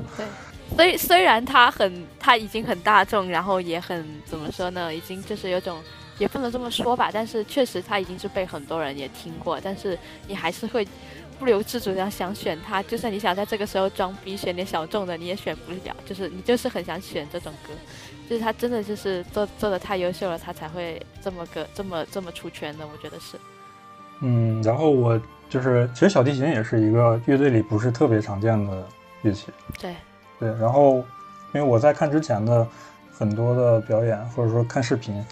[0.76, 4.94] 对，虽虽然它很，它已经很大众，然后也很怎么说呢？
[4.94, 5.82] 已经就是有种，
[6.20, 7.10] 也不能这么说吧。
[7.12, 9.60] 但是确实，它已经是被很多人也听过。
[9.62, 10.88] 但是你还是会。
[11.40, 15.96] 不由自主的想选它，就算你想在这个时候装逼选点小众的，你也选不了。
[16.06, 17.74] 就是你就是很想选这种歌，
[18.30, 22.86] 就是他真的就是做做的太优秀了，他才会这么个这么这么出圈的。
[22.86, 23.38] 我觉得是。
[24.22, 25.20] 嗯，然后我
[25.50, 28.88] 就是其实小提琴也是一个乐队里不是特别常见的
[29.22, 29.48] 乐器。
[29.80, 29.96] 对
[30.40, 30.96] 对，然后
[31.54, 32.68] 因为我在看之前的
[33.12, 35.24] 很多的表演或者说看视频，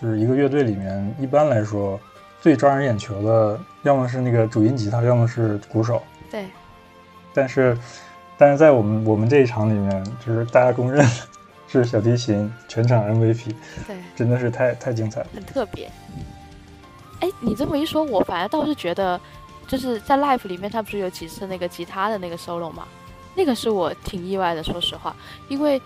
[0.00, 1.98] 就是一个乐队里面一般来说
[2.40, 3.60] 最招人眼球的。
[3.86, 6.02] 要么是那个主音吉他，要么是鼓手。
[6.28, 6.46] 对，
[7.32, 7.78] 但是，
[8.36, 11.08] 但是在我们我们这一场里面，就是大家公认
[11.68, 13.54] 是小提琴全场 MVP，
[13.86, 15.26] 对，真的是太太精彩了。
[15.32, 15.88] 很特别。
[17.20, 19.20] 哎，你这么一说，我反而倒是觉得，
[19.68, 22.88] 就是在 Life 里面，他不是有几次那个吉他的那个 solo 吗？
[23.36, 25.14] 那个是我挺意外的，说实话，
[25.48, 25.80] 因为。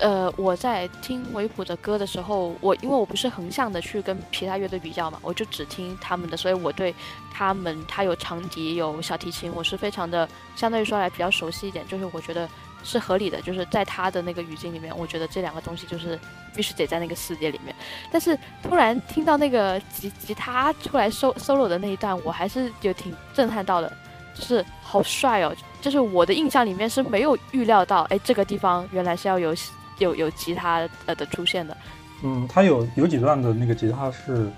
[0.00, 6.94] 呃，我在听维普的歌的时候，我因为我不是横向的去跟其他乐队比较嘛，我就只听他们的，所以我对
[7.32, 12.48] 他们他有长笛有小提琴，我是非常的相对于说来比较熟悉一点，就是我觉得
[12.82, 16.18] 是合理的，就是在他的那个语境里面，我觉得这两个东西就是
[16.54, 17.74] 必须得在那个世界里面。
[18.10, 23.92] 但是突然听到那个吉吉他出来 solo solo 的那一段，我还是有挺震撼到的，
[24.34, 25.54] 就是好帅哦，
[25.84, 29.54] 就是我的印象里面是没有预料到，哎，这个地方原来是要有。
[30.00, 31.76] 有有吉他呃的出现的，
[32.24, 34.50] 嗯，它有有几段的那个吉他是，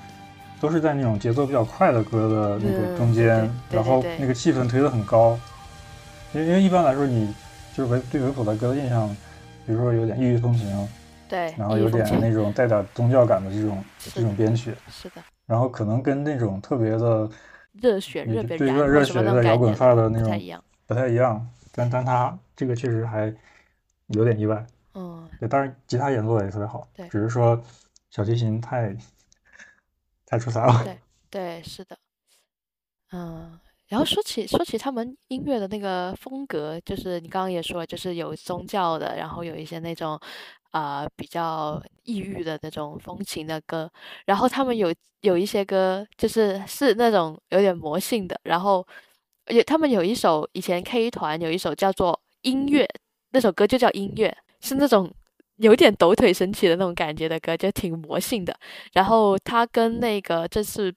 [0.58, 5.38] 都是在那种节奏比较快的歌的那个中间，然后那个气氛推得很高，
[6.32, 7.34] 因为因为一般来说你
[7.76, 9.14] 就是维对维普的歌的印象，
[9.66, 10.88] 比如说有点异域风情，
[11.28, 17.28] 对，然后有点那种带点宗教感的这种这种编曲，是的，然后可能跟那种特别的
[17.74, 20.40] 热血热对热热血的摇滚范的那种
[20.86, 23.34] 不太一样，但但他这个确实还
[24.08, 24.64] 有点意外。
[24.94, 27.60] 嗯，对，当然吉他演奏的也特别好，对，只是说
[28.10, 28.96] 小提琴太
[30.24, 30.82] 太出彩了。
[30.84, 31.98] 对，对，是的，
[33.12, 33.58] 嗯，
[33.88, 40.18] 然后说起说起他们音乐的那个风格，就是你刚刚也说，就是有宗教的，然后有一些那种
[40.70, 43.90] 啊比较抑郁的那种风情的歌，
[44.24, 48.86] 然后他们有有一些歌就是是那种有点魔性的，然后
[49.48, 52.88] 有他们有一首以前 K 团有一首叫做音乐，
[53.30, 54.36] 那首歌就叫音乐。
[54.58, 55.08] 是那种
[55.56, 58.56] 有点抖腿神奇的那种感觉的歌，就挺魔性的。
[58.94, 60.92] 然后他跟那个这次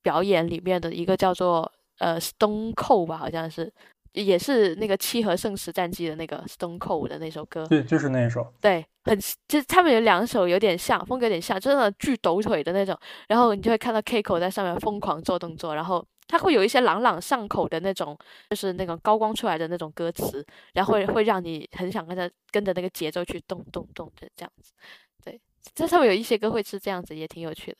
[0.00, 3.70] 表演里面的一个叫做呃 Stone Cold 吧，好像是
[4.12, 7.66] 也是那个七和圣石战记的那个 Stone Cold 的那首歌。
[7.66, 8.46] 对，就是那一首。
[8.60, 9.18] 对，很
[9.48, 12.96] 就是他们有两首有点像，风格有点像，真的巨抖腿的那种。
[13.28, 16.06] 然后你就会看到 Kiko 在上面疯狂做动作，然后。
[16.26, 18.16] 它会有一些朗朗上口的那种，
[18.48, 24.72] 就是那种高光出来的那种歌词，然后会会让你很想跟着跟着那个节奏去动动动的这样子。
[25.24, 25.40] 对，
[25.74, 27.78] 这上面有一些歌会是这样子，也挺有趣的。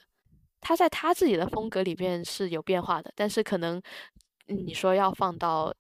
[0.60, 3.82] 他在他自己的风格里面是有变化的，但是可能
[4.46, 5.74] 你说要放到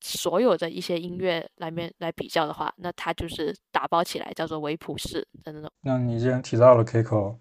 [0.00, 5.70] 所有的一些音乐来面来比较的话，那他就是打包起来叫做维普式的那种。
[5.82, 7.36] 那你既然提到了 Kiko，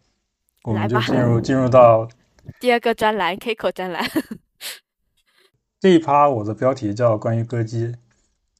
[0.64, 2.08] 我们就进入 进入到
[2.60, 4.04] 第二个专栏 Kiko 专栏。
[5.80, 7.96] 这一趴我的标题叫关于歌姬，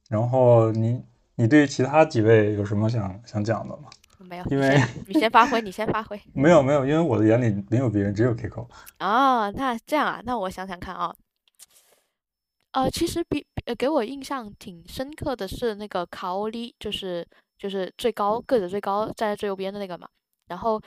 [0.10, 1.04] 然后你
[1.36, 3.90] 你对其他几位有什么想想讲的吗？
[4.20, 6.20] 没有，因为你先发挥，你先发挥。
[6.34, 8.68] 没有没有，因为我的眼里没有别人，只有 Kiko。
[9.00, 11.16] 哦，那这样啊，那我想想看啊，
[12.72, 17.28] 呃，其实比呃给我印象挺深刻的是那个卡欧利，就是
[17.60, 20.10] 就是最高个子最高站在最右边的那个嘛，
[20.48, 20.82] 然后。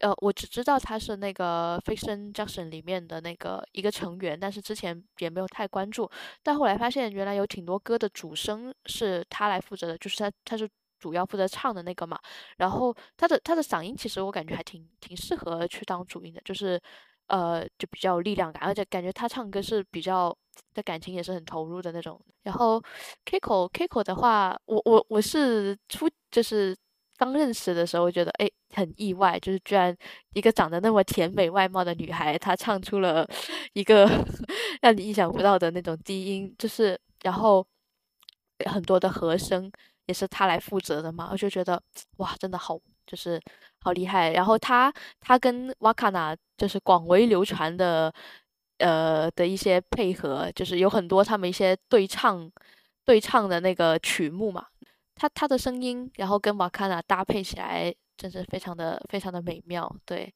[0.00, 6.10] 呃，我只知道他是那个 Fiction Junction 里面的那个一个成员，但是之前也没有太关注。
[6.42, 12.18] 但后来发现，原来有挺多歌的主声是他来负责的，就是他他是主要负责唱的那个嘛。
[12.56, 16.80] 然后他的他的嗓音其实我感觉还挺挺适合去当主音的，就是
[17.26, 20.34] 呃就比较有力量感，而且感觉他唱歌是比较
[20.72, 22.18] 的感情也是很投入的那种。
[22.42, 22.82] 然后
[23.26, 26.74] Kiko Kiko 的话，我我我是初就是。
[27.20, 29.94] 刚认识的时候，我觉得哎很意外，就是居然
[30.32, 33.28] 一个长得那么甜美外貌的女孩，她唱出了
[33.74, 34.06] 一个
[34.80, 37.66] 让你意想不到的那种低音，就是然后
[38.64, 39.70] 很多的和声
[40.06, 41.80] 也是她来负责的嘛，我就觉得
[42.16, 43.38] 哇，真的好，就是
[43.80, 44.32] 好厉害。
[44.32, 44.90] 然后她
[45.20, 48.10] 她跟瓦卡纳就是广为流传的
[48.78, 52.50] 呃的一些配合，就是有很多他们一些对唱
[53.04, 54.66] 对唱的那个曲目嘛。
[55.20, 59.94] 他他的声音，然后跟瓦卡纳搭配起来，真是非常的非常的美妙。
[60.06, 60.32] 对，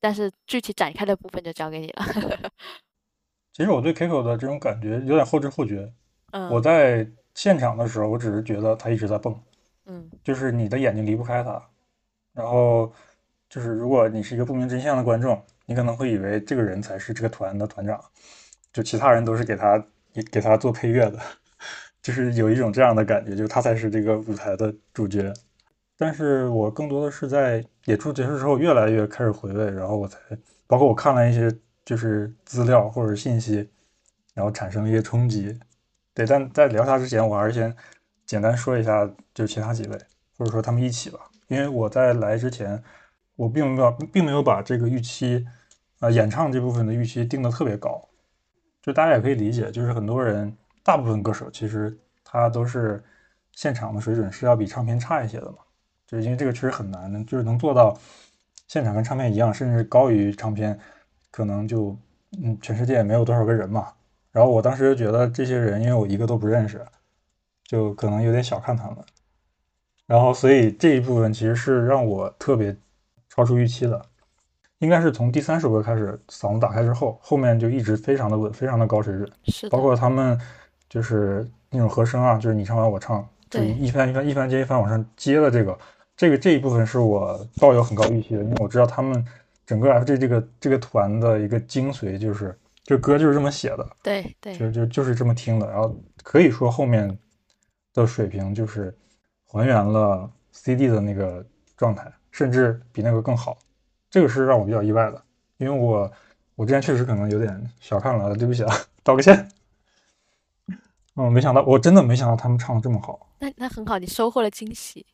[0.00, 2.50] 但是具体展开的部分就交给你了。
[3.54, 5.92] 其实我对 Kiko 的这种感觉有点后知后觉。
[6.32, 6.50] 嗯。
[6.50, 9.40] 我在现场的时候，我只是觉得他一直在蹦。
[9.86, 10.10] 嗯。
[10.24, 11.64] 就是你的眼睛离不开他，
[12.32, 12.92] 然后
[13.48, 18.04] 就是如果你是一个不明真相的观众，你可能会以为这个人才是这个团的团长，
[18.72, 19.80] 就其他人都是给他
[20.32, 21.20] 给他做配乐的。
[22.08, 25.30] 就是有一种这样的感觉，就是他才是这个舞台的主角。
[25.98, 30.18] 但是我更多的是在演出结束之后，越来越开始回味，然后我才
[30.66, 31.54] 包括我看了一些
[31.84, 33.68] 就是资料或者信息，
[34.32, 35.54] 然后产生了一些冲击。
[36.14, 37.76] 对，但在聊他之前，我还是先
[38.24, 39.98] 简单说一下，就是其他几位，
[40.38, 41.20] 或者说他们一起吧。
[41.48, 42.82] 因为我在来之前，
[43.36, 45.44] 我并没有并没有把这个预期，
[46.00, 48.08] 呃，演唱这部分的预期定的特别高。
[48.80, 50.56] 就大家也可以理解，就是很多人，
[50.88, 53.04] 大部分歌手其实他都是
[53.52, 55.58] 现场的水准是要比唱片差一些的嘛，
[56.06, 57.94] 就是因为这个确实很难，就是能做到
[58.68, 60.80] 现场跟唱片一样，甚至高于唱片，
[61.30, 61.94] 可能就
[62.42, 63.92] 嗯全世界也没有多少个人嘛。
[64.32, 66.82] 然后我当时就觉得这些人，因为我一个都不认识，
[67.64, 68.96] 就可能有点小看他们。
[70.06, 72.74] 然后所以这一部分其实是让我特别
[73.28, 74.02] 超出预期的。
[74.78, 79.30] 应该是从第三首歌开始，嗓子打开之后，后面就一直非常的稳，非常的高水准。
[79.44, 80.40] 是，包括他们
[80.88, 85.78] 就是那种和声啊，就是你唱完我唱，就一番一番一番接一番往上接的这个，
[86.16, 89.24] 这个这一部分是我抱有很高预期的，因为我知道他们
[89.66, 95.68] 整个 FG 这个这个团的一个精髓就是，这歌就是这么写的，对对，就就就是这么听的。
[95.68, 97.18] 然后可以说后面
[97.92, 98.96] 的水平就是
[99.44, 101.44] 还原了 CD 的那个
[101.76, 103.58] 状态，甚至比那个更好。
[104.10, 105.22] 这个是让我比较意外的，
[105.58, 106.10] 因为我
[106.54, 109.46] 我之前确实可能有点小看了，对不起啊，道个歉。
[111.18, 113.28] 嗯，没想到，我真的没想到他们唱的这么好。
[113.40, 115.04] 那那很好，你收获了惊喜。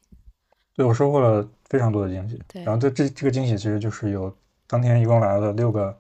[0.75, 2.43] 对，我收获了非常多的惊喜。
[2.47, 4.33] 对，然后这这这个惊喜其实就是有
[4.67, 5.97] 当天一共来了六个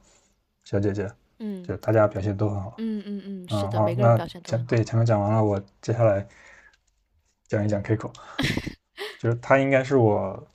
[0.65, 2.75] 小姐姐，嗯，就大家表现都很好。
[2.79, 6.27] 嗯嗯嗯，是的，每个人表现都对，前面讲完了，我接下来
[7.49, 8.13] 讲一讲 Kiko，
[9.19, 10.47] 就是他应该是我。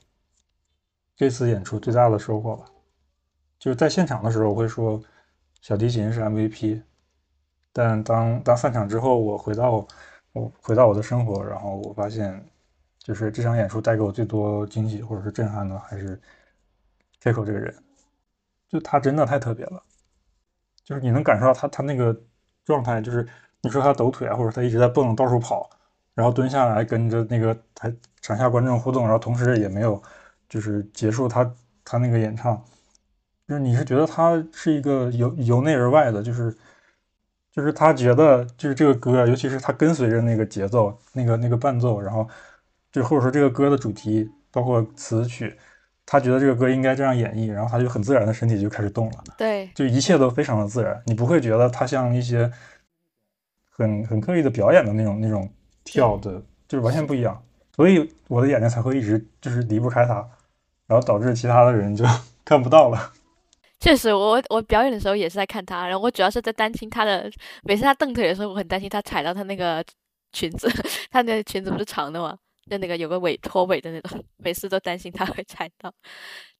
[1.16, 2.64] 这次演出最大的收获吧，
[3.58, 4.98] 就是在现场的时候我会说
[5.60, 6.80] 小提琴是 MVP，
[7.72, 9.86] 但当当散场之后，我回到
[10.32, 12.44] 我回到我的生活，然后我发现，
[12.98, 16.20] 就是这场演出带给我最多惊喜或者是震撼的还是
[17.22, 17.74] Kiko 这个人，
[18.68, 19.82] 就他真的太特别了，
[20.84, 22.14] 就是你能感受到他他那个
[22.64, 23.26] 状态，就是
[23.62, 25.68] 你说他抖腿啊，或者他一直在蹦到处跑，
[26.14, 30.02] 然后蹲下来跟着那个台场下观众互动，然后同时也没有。
[30.50, 31.48] 就是结束他
[31.84, 32.60] 他那个演唱，
[33.46, 36.52] 就是你是觉得他是一个由由内而外的，就是
[37.60, 42.26] 就是他觉得就是这个歌，尤其是他跟随着那个节奏、那个那个伴奏，然后
[42.90, 45.54] 就或者说这个歌的主题包括词曲，
[46.06, 49.24] 他觉得这个歌应该这样演绎，然后他就很自然的身体就开始动了。
[49.36, 52.50] 对，就一切都非常的自然，你不会觉得他像一些
[53.68, 55.46] 很很刻意的表演的那种那种
[55.84, 57.38] 跳的，就是完全不一样。
[57.76, 60.26] 所以我的眼睛才会一直就是离不开他。
[60.86, 62.04] 然后导致其他的人就
[62.42, 63.12] 看不到了。
[63.80, 67.30] 确实，我我表演的时候也是在看他，然后我主要是在担心他的，
[67.62, 69.82] 每次他蹬腿的时候，我很担心他踩到他那个
[70.32, 70.68] 裙子，
[71.10, 72.36] 他那个裙子不是长的吗？
[72.70, 75.92] 就那个有个尾拖尾的那种，每次都担心他会踩到。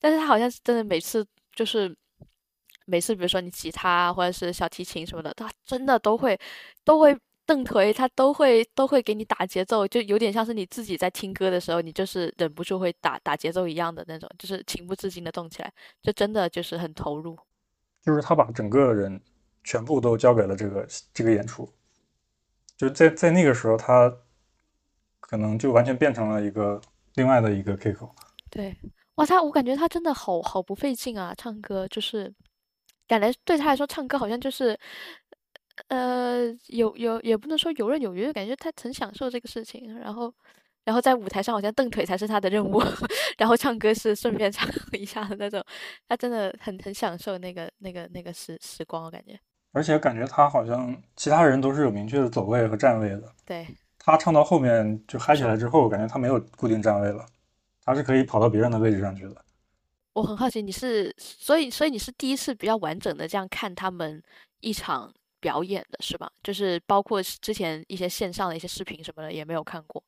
[0.00, 1.94] 但是他好像是真的，每次就是
[2.86, 6.38] 每次，比如说你吉他或者是小提琴什么的，他真的都会
[6.84, 7.16] 都会。
[7.46, 17.36] 蹬腿，他都会都会给你打节奏，就有点像是你自己在听歌的时候，你就是忍不住会打打节奏一样的那种，就是情不自禁的动起来，就真的就是很投入。
[18.02, 19.20] 就是他把整个人
[19.64, 21.68] 全部都交给了这个这个演出，
[22.76, 24.12] 就在在那个时候，他
[25.18, 26.80] 可能就完全变成了一个
[27.14, 28.10] 另外的一个 Kiko。
[28.48, 28.76] 对，
[29.16, 32.32] 哇，他我感觉他真的好好不费劲啊，唱歌就是
[33.08, 34.78] 感觉对他来说唱歌好像就是。
[35.88, 39.98] 呃，有有也不能说游刃有余，就感觉他很享受这个事情。
[39.98, 40.32] 然后，
[40.84, 42.82] 然后在舞台上好像蹬腿才是他的任务，
[43.38, 45.62] 然后唱歌是顺便唱一下的那种。
[46.08, 49.38] 他真的很很享受那个那个那个时时光，我感觉。
[49.72, 53.32] 而且感觉他好像其他人都是有明确的走位和站位的。
[53.46, 53.66] 对。
[53.98, 57.24] 他唱到后面就嗨起来之后，感觉他没有固定站位了，
[57.84, 59.44] 他是可以跑到别人的位置上去的。
[60.14, 64.22] 我很好奇，你是所以所以你是第一次比较完整的这样看他们
[64.60, 65.12] 一场。
[65.40, 66.30] 表演的是吧？
[66.42, 70.02] 就是包括之前一些线上的一些视频什么的也没有看过，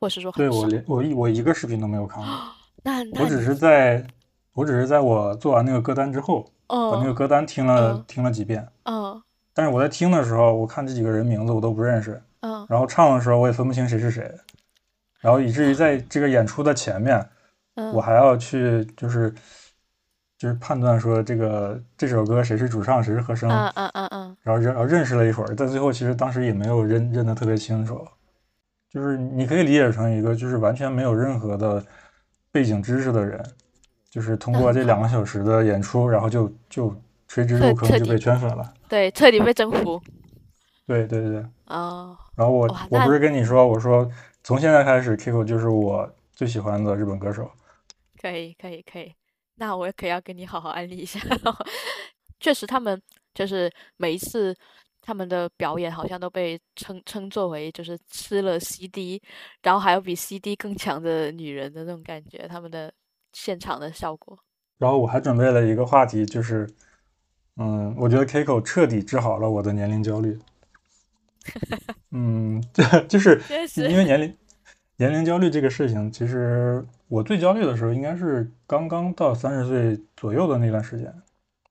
[0.00, 2.32] 或是说对我连我一我一个视频都没有看过。
[2.82, 4.06] 那我只是在
[4.52, 8.66] 我只是在我做完那个歌单之后，把那个歌单听了听了几遍。
[8.84, 9.22] 嗯。
[9.52, 12.22] 但是我在听的时候，我看这几个人名字我都不认识。
[12.40, 12.66] 嗯。
[12.68, 14.34] 然后唱的时候我也分不清谁是谁，
[15.20, 17.28] 然后以至于在这个演出的前面，
[17.92, 19.34] 我还要去就是。
[20.38, 28.06] 就是判断说这个这首歌谁是主唱谁是和声，嗯嗯嗯嗯，然后认然后认识了一会儿，但最后其实当时也没有认认得特别清楚，
[28.90, 31.84] 就是你可以理解成一个就是完全没有任何的
[32.52, 33.42] 背景知识的人，
[34.10, 36.94] 就是通过这两个小时的演出，然后就就
[37.28, 40.00] 垂直入坑就被圈粉了，对，彻底被征服，
[40.86, 41.30] 对对对。
[41.30, 44.08] 对，哦，然后我我不是跟你说，我说
[44.44, 47.50] 从现在开始，Kiko 就是我最喜欢的日本歌手，
[48.20, 49.14] 可以可以可以。
[49.56, 51.18] 那我也可以要跟你好好安利一下，
[52.40, 53.00] 确实他们
[53.34, 54.54] 就是每一次
[55.00, 59.20] 他们的表演好像都被称称作为就是吃了 CD，
[59.62, 62.92] 然后还有比 CD 更强的女人的那种感觉，他们的
[63.32, 64.38] 现场的效果。
[64.78, 66.68] 然后我还准备了一个话题，就是
[67.56, 70.38] 嗯，我觉得 Kiko 彻底治好了我的年龄焦虑。
[72.10, 73.40] 嗯，这 就是
[73.76, 74.36] 因为年龄
[74.96, 81.06] 年龄焦虑这个事情，其实我最焦虑的时候应该是刚刚到三十岁左右的那段时间，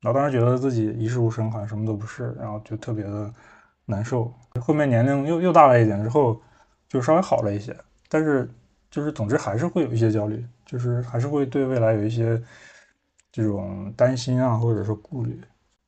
[0.02, 3.34] 然后当时觉得自己一事无成，好像什么都不是，然后就特别的
[3.86, 4.32] 难受。
[4.62, 6.40] 后面年龄又又大了一点之后，
[6.88, 7.76] 就稍微好了一些，
[8.10, 8.50] 但是
[8.90, 12.42] 就是总之还是会有一些焦虑，就是还是会对未来有一些
[13.32, 15.40] 这种担心啊，或者说顾虑。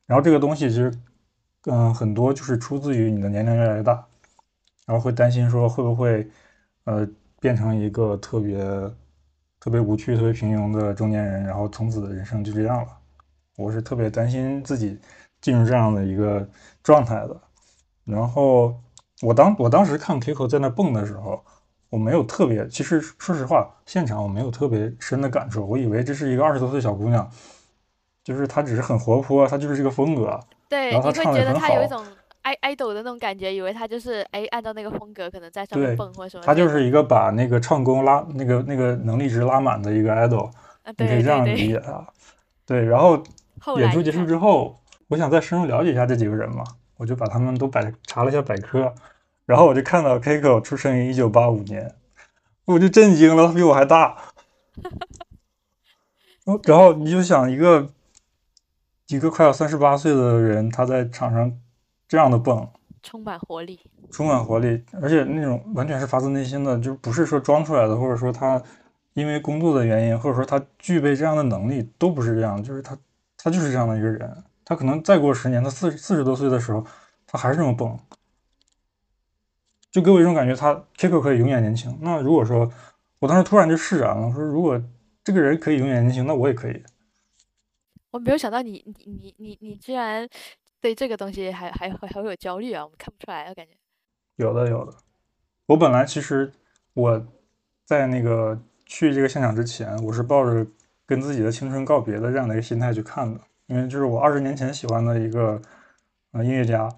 [0.05, 0.91] 然后这个东西其实。
[1.69, 3.91] 嗯，很多就是出自于你的年龄越来越大，
[4.85, 6.25] 然后会担心说会不会，
[6.85, 7.05] 呃，
[7.39, 8.59] 变成一个特别
[9.59, 12.87] 特别无趣、特别平庸的中年人，然后从此人生就这样了。
[13.55, 14.99] 我是特别担心自己
[15.41, 16.47] 进入这样的一个
[16.83, 17.41] 状态的。
[18.05, 18.75] 然后
[19.21, 21.43] 我当我当时看 Kiko 在那蹦的时候，
[21.89, 25.65] 我没有特别，其实说实话，现场我没有特别深的感受。
[25.65, 27.29] 我以为这是一个二十多岁小姑娘，
[28.23, 30.39] 就是她只是很活泼，她就是这个风格。
[30.69, 32.03] 对，你会觉得他有一种
[32.47, 36.43] 爱爱豆的那种感觉，以为他就是哎，按照那个风格可能在上面蹦或什么。
[36.45, 40.49] 他就是一个把那个唱功拉那个那个能力值拉满的一个 idol，
[40.97, 42.07] 你可以这样理解他。
[42.65, 43.21] 对，然后
[43.77, 44.79] 演出结束之后，
[45.09, 46.63] 我想再深入了解一下这几个人嘛，
[46.95, 48.93] 我就把他们都百查了一下百科，
[49.45, 51.95] 然后我就看到 Kiko 出生于一九八五年，
[52.63, 54.15] 我就震惊了，他比我还大。
[56.63, 57.89] 然后你就想一个。
[59.09, 61.49] 一个快要三十八岁的人，他在场上
[62.07, 62.67] 这样的蹦，
[63.03, 63.79] 充满活力，
[64.11, 68.61] 充满活力，而且那种完全是发自内心的，就不是说装出来的，或者说他
[69.13, 72.97] 因为工作的原因，或者说他具备这样的能力，都不是这样，就是他
[73.37, 76.85] 他就是这样的一个人，他可能再过十年，他四四十多岁的时候，
[77.25, 77.99] 他还是这么蹦，
[79.91, 81.97] 就给我一种感觉，他 Kiko 可以永远年轻。
[82.01, 82.71] 那如果说
[83.19, 84.81] 我当时突然就释然了，我说如果
[85.23, 86.83] 这个人可以永远年轻，那我也可以。
[88.11, 90.27] 我没有想到你你你你你居然
[90.79, 92.83] 对这个东西还还还会有焦虑啊！
[92.83, 93.73] 我们看不出来，我感觉
[94.35, 94.93] 有的有的。
[95.65, 96.51] 我本来其实
[96.93, 97.27] 我
[97.83, 100.65] 在那个去这个现场之前，我是抱着
[101.05, 105.61] 跟自己的青春告别的这样的一个心态去看的，因为就是我二十年前喜欢的一个
[106.31, 106.89] 呃音乐家，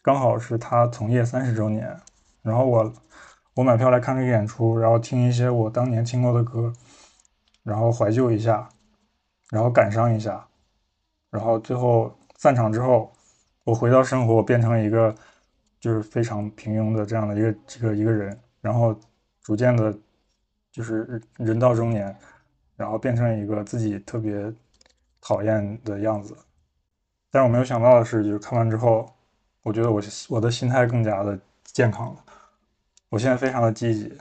[0.00, 1.96] 刚好是他从业三十周年，
[2.42, 2.92] 然后我
[3.54, 6.72] 我买票来看这个演出，然后听一些我当年听过的歌，
[7.62, 8.68] 然后怀旧一下，
[9.50, 10.48] 然后感伤一下。
[11.30, 13.12] 然后最后散场之后，
[13.64, 15.14] 我回到生活，变成一个
[15.80, 18.94] 就是非常平庸的这样的一个这个一个人，然后
[19.42, 19.92] 逐渐的，
[20.70, 22.14] 就是人到中年，
[22.76, 24.52] 然后变成一个自己特别
[25.20, 26.36] 讨厌的样子。
[27.30, 29.10] 但是我没有想到的是，就是看完之后，
[29.62, 32.24] 我觉得我我的心态更加的健康了。
[33.08, 34.16] 我现在非常的积极，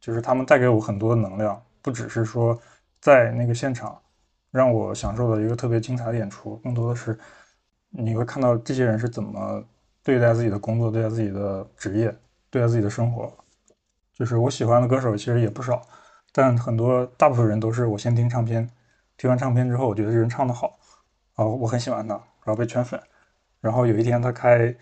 [0.00, 2.58] 就是他们带给我很多的能量，不只是说
[3.00, 3.98] 在那个现场。
[4.50, 7.18] 让我享受的一个特别精彩的演出，更多的是
[7.92, 9.62] 你会看到这些人是怎么
[10.02, 12.14] 对待自己的工作、对待自己的职业、
[12.50, 13.32] 对待自己的生活。
[14.14, 15.80] 就是我喜欢的歌手其实也不少，
[16.32, 18.68] 但很多大部分人都是我先听唱片，
[19.16, 20.78] 听完唱片之后，我觉得人唱的好，
[21.34, 23.00] 啊，我很喜欢他，然后被圈粉，
[23.60, 24.74] 然后有一天他开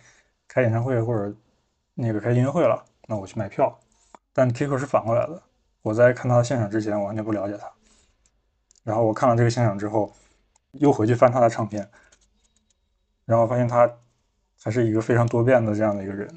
[0.46, 1.34] 开演唱会或者
[1.94, 3.76] 那个开音乐会了，那我去买票。
[4.32, 5.42] 但 Kiko 是反过来的，
[5.82, 7.68] 我在看他的现场之前，我完全不了解他。
[8.84, 10.12] 然后我看了这个现场之后，
[10.72, 11.88] 又回去翻他的唱片，
[13.30, 13.88] 然后发现他
[14.60, 16.28] 还是一个非常多变的这样的一个人，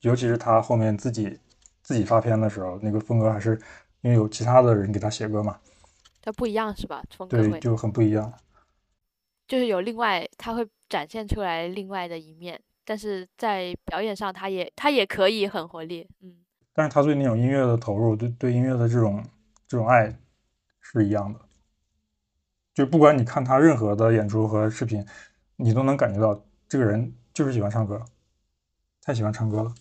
[0.00, 1.38] 尤其是他后面自己
[1.82, 3.56] 自己发片的时候，那个风格还是
[4.00, 5.60] 因为有其他的人给他写歌嘛，
[6.20, 7.00] 他不一样是吧？
[7.16, 8.32] 风格对，就很不一样，
[9.46, 16.38] 就是有另外他会展现出来另外的一面，但是在表演上他也他也可以很活力，嗯，
[16.72, 19.24] 但是他对那种音乐的投入，对对音乐的这种
[19.68, 20.12] 这种爱。
[20.86, 21.40] 是一样的，
[22.74, 25.04] 就不管你看他任何的演出和视频，
[25.56, 26.38] 你都能感觉到
[26.68, 28.00] 这个人就是喜欢唱歌，
[29.02, 29.72] 太喜欢唱歌了。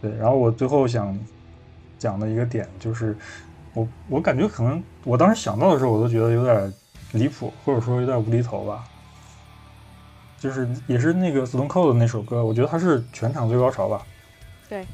[0.00, 1.18] 对，然后我最后想
[1.98, 3.16] 讲的一个点就是，
[3.74, 6.72] 我我感觉可能我当时想到的时候，我都觉得有点
[7.12, 8.84] 离谱，或者说有点无厘头吧。
[10.38, 14.06] 就是也是那个 Stone Cold 的那首歌，我觉得它是全场最高潮吧。
[14.68, 14.86] 对。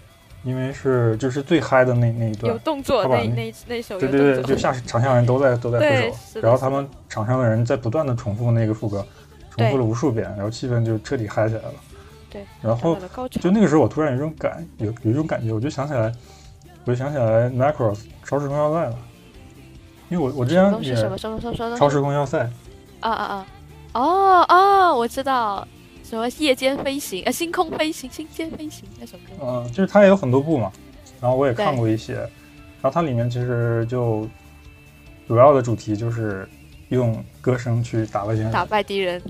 [0.43, 9.07] 因为是就是最嗨的那那一段，有动作那那那首，对对对，就下场下人都在都在挥手，然后他们场上的人在不断的重复那个副歌，
[9.57, 11.74] 重复了无数遍，然后气氛就彻底嗨起来了。
[12.28, 12.98] 对，然后
[13.30, 16.12] 就那个时候我突然有一种感有有一种感觉，我就想起来，
[16.84, 18.98] 我就想起来 Macross 超时空要塞了，
[20.09, 20.94] 因为我我之前也
[21.76, 22.38] 超时空要塞，
[23.00, 23.46] 啊啊啊，
[23.92, 25.66] 哦哦，我知道。
[26.02, 27.22] 什么夜间飞行？
[27.24, 29.32] 呃，星空飞行，星间飞行那首歌。
[29.40, 30.70] 嗯，就是它也有很多部嘛，
[31.18, 34.28] 然后我也看过一些，然后它里面其实就
[35.26, 36.46] 主要的主题就是
[36.90, 38.52] 用歌声去打败敌人。
[38.52, 39.22] 打败敌人。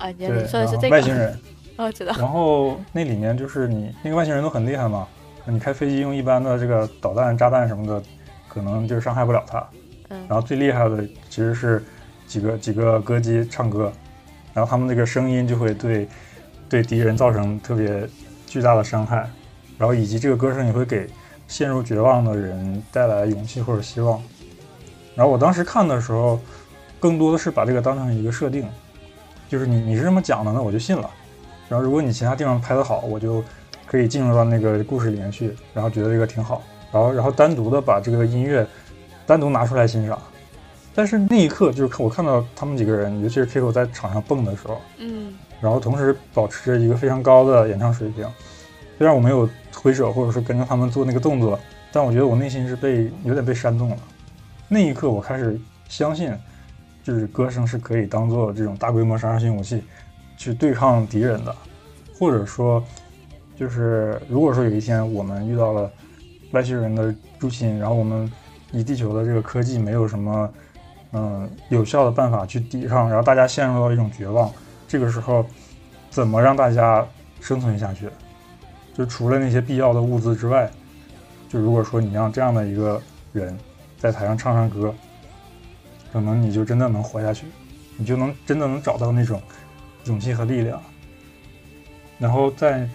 [0.00, 1.38] 啊，你对，说的是这个外星人。
[1.76, 2.14] 哦，知道。
[2.18, 5.06] 然后那里面就是你那个外星人都很厉害嘛，
[5.46, 8.02] 你开飞机用一般的这个导弹、炸弹什么的，
[8.48, 9.64] 可能就伤害不了他。
[10.08, 10.18] 嗯。
[10.28, 11.82] 然后最厉害的其实是
[12.26, 13.92] 几个几个歌姬唱歌，
[14.52, 16.08] 然后他们那个声音就会对
[16.68, 18.06] 对敌人造成特别
[18.46, 19.28] 巨大的伤害，
[19.78, 21.08] 然后以及这个歌声也会给
[21.48, 24.22] 陷入绝望的人带来勇气或者希望。
[25.14, 26.38] 然后我当时看的时候，
[26.98, 28.68] 更多的是把这个当成一个设定，
[29.50, 31.10] 就是你你是这么讲的，那我就信了。
[31.68, 33.42] 然后如果你其他地方拍的好，我就
[33.84, 36.62] 可以进入到那个故事里面去，然后觉得这个挺好。
[36.92, 38.64] 然后然后单独的把这个音乐
[39.26, 40.16] 单独拿出来欣赏。
[40.94, 48.24] 但是那一刻就是看我看到他们几个人，尤其是 Kiko 在场上蹦的时候，嗯，然后同时保持着一个非常高的演唱水平。
[48.98, 51.58] 虽然我没有挥手或者是跟着他们做那个动作，
[51.90, 53.96] 但我觉得我内心是被有点被煽动了。
[54.68, 56.32] 那一刻我开始相信，
[57.10, 59.82] 是歌声是可以当做这种大规模杀伤性武器。
[60.36, 61.54] 去对抗敌人的，
[62.18, 62.82] 或者说，
[63.54, 65.92] 就是如果说有一天我们遇到了
[66.52, 68.32] 外星人的入侵，然后我们
[68.72, 70.50] 以地球的这个科技没有什么
[71.12, 74.50] 嗯有效的办法去抵抗，然后大家陷入到一种绝望，
[74.88, 75.44] 这个时候
[76.08, 77.06] 怎么让大家
[77.38, 78.08] 生存下去？
[78.94, 80.70] 就除了那些必要的物资之外，
[81.50, 82.98] 就如果说你让这样的一个
[83.34, 83.54] 人
[83.98, 84.94] 在台上唱唱歌，
[86.12, 87.46] 可能你就真的能活下去，
[87.96, 89.40] 你就能真的能找到那种。
[90.06, 90.80] 勇气和力量。
[92.18, 92.88] 然后在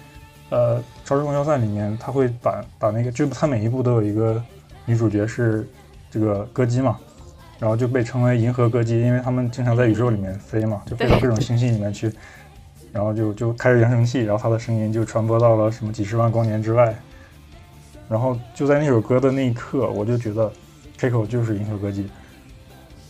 [0.50, 4.44] 呃《超时空要塞》里面，他会把把那个，就他每一部都有一个
[4.86, 5.70] 女主角是
[6.10, 6.98] 这个歌姬嘛，
[7.60, 12.12] 然后就被称为银河歌姬，因为他们经常在宇宙里面飞嘛，就飞到各种星系里面去，
[12.92, 16.96] 然后就就开着扬声器，然后她的声音就传播到了什么几十万光年之外。
[18.10, 20.52] 然后就在那首歌的那一刻，我就觉得
[21.00, 22.10] Kiko 就是银河歌姬。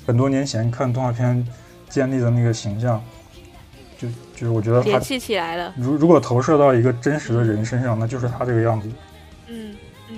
[0.05, 1.47] 很多年前看动画片
[1.89, 3.03] 建立的那个形象。
[3.97, 5.73] 就就是我觉得联系起来了。
[5.77, 8.91] 如如果投射到一个真实的人身上，那就是他这个样子。
[9.47, 9.73] 嗯
[10.09, 10.17] 嗯，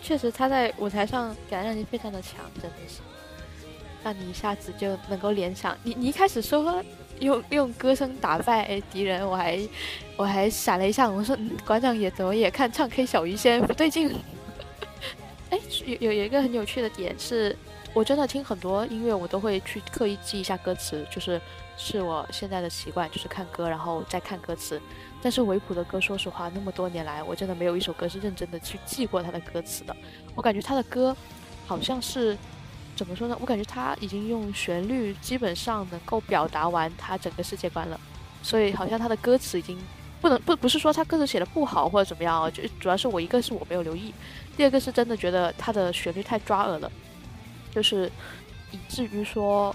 [0.00, 3.00] 确实他在舞台上感染力非常的强，真的是
[4.04, 5.76] 让你一下子就能够联想。
[5.82, 6.80] 你你一开始说
[7.18, 9.58] 用用歌声打败敌人，我还
[10.16, 14.14] 我还闪了一下，我说馆长也怎么也看唱 K 小鱼仙不对劲。
[15.50, 17.56] 哎，有有有一个很有趣的点是，
[17.94, 21.40] 我真的听很多音乐，我都会去刻意记一下歌词，就是。
[21.74, 24.80] 是我现在的习惯，就是看歌，然后再看歌词。
[25.22, 29.96] 但是维普的歌，说实话，那么多年来，我真的没有一首歌是认真的去记过他的歌词的。
[30.36, 31.16] 我感觉他的歌，
[31.66, 32.36] 好像是
[32.94, 33.36] 怎么说呢？
[33.40, 37.98] 我感觉他已经用旋律基本上能够表达完他整个世界观了。
[38.42, 39.76] 所以好像他的歌词已经
[40.20, 44.12] 不能不不是说他歌词写的不好或者怎么样啊，就主要是我一个是我没有留意，
[44.56, 46.92] 第二个是真的觉得他的旋律太抓耳了，
[47.74, 48.10] 就是
[48.70, 49.74] 以至于说。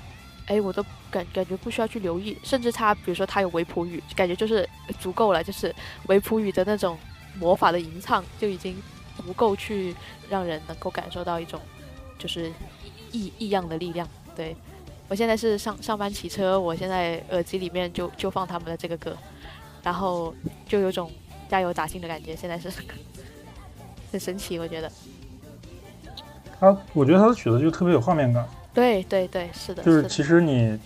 [0.50, 0.82] 哎，我都
[1.12, 4.66] 感感觉不需要去留意，甚至他，比如说他有维普语，感觉就是
[4.98, 5.76] 足够了，就是
[6.08, 6.98] 维普语的那种
[7.38, 8.74] 魔法的吟唱就已经
[9.18, 9.94] 足够去
[10.30, 11.60] 让人能够感受到一种
[12.18, 12.50] 就是
[13.12, 14.08] 异异样的力量。
[14.38, 14.56] 对
[15.10, 19.18] 我现在是上上班骑车，我现在耳机里面就就放他们的这个歌，
[19.84, 20.34] 然后
[20.66, 21.12] 就有种
[21.50, 22.34] 加油打气的感觉。
[22.34, 22.72] 现在是
[24.14, 24.90] 很神奇，我觉得。
[26.60, 28.46] 他，我觉得他的曲子就特别有画面感。
[28.74, 30.80] 对对对，是的，就是其实你，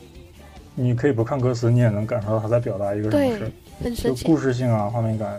[0.76, 3.52] 你可以不看歌词，你也能感受到他在表达一个什
[3.82, 5.38] 么事，就故事性啊，画面感，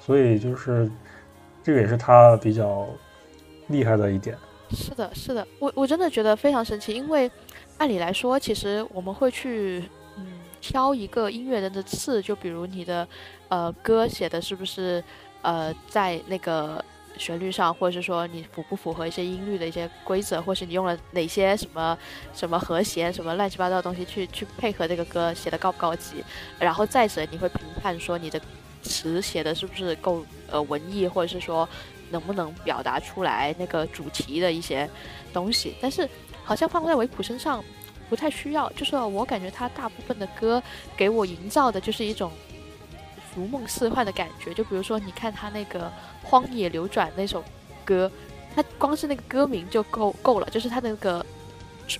[0.00, 0.90] 所以就是
[1.62, 2.86] 这个也是他比较
[3.68, 4.34] 厉害的一点。
[4.70, 7.30] 是的，是的，我我真的觉得非常神奇，因为
[7.76, 9.84] 按理来说，其实我们会去
[10.16, 10.26] 嗯
[10.60, 13.06] 挑一个音乐人的刺，就比如你的
[13.48, 15.04] 呃歌写的是不是
[15.42, 16.82] 呃在那个。
[17.16, 21.96] 旋律上，或者是说你符不符合一些音律的一些规则，或是你用了哪些什么
[22.34, 26.24] 什么和弦，什么乱七八糟的东西去去配合这个歌写的高不高级，
[26.58, 28.40] 然后再者你会评判说你的
[28.82, 31.68] 词写的是不是够呃文艺，或者是说
[32.10, 34.88] 能不能表达出来那个主题的一些
[35.32, 35.74] 东西。
[35.80, 36.08] 但是
[36.44, 37.62] 好像放在维普身上
[38.08, 40.62] 不太需要，就是我感觉他大部分的歌
[40.96, 42.30] 给我营造的就是一种。
[43.36, 45.86] 如梦似幻的感觉，就比如说，你看他那个
[46.22, 47.42] 《荒野流转》那首
[47.84, 48.10] 歌，
[48.54, 51.24] 他光是那个歌名就够够了，就是他那个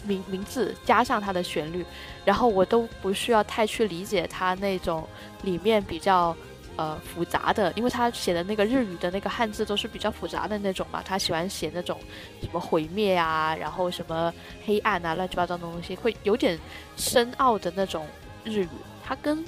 [0.05, 1.85] 名名字加上他的旋律，
[2.25, 5.07] 然后我都不需要太去理解他那种
[5.43, 6.37] 里面比较
[6.77, 11.99] 呃复杂的，因为他写的那个日语的那个汉字都是比较复杂的那种嘛，他喜欢写那种
[12.41, 14.33] 什么毁灭啊，然后什么
[14.65, 16.59] 黑暗啊，乱七八糟的东西，会有点
[16.97, 18.07] 深奥的那种
[18.45, 18.69] 日语，
[19.05, 19.45] 他跟。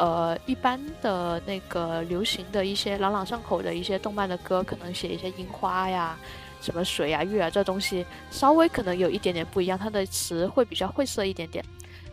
[0.00, 6.18] 呃，一般的那个流行的一些朗朗上口的一些动漫的歌，可能写一些樱花呀、
[6.58, 11.62] 什么水啊、月啊这东西，稍微可能有一点点不一样，它的词会比较晦涩一点点。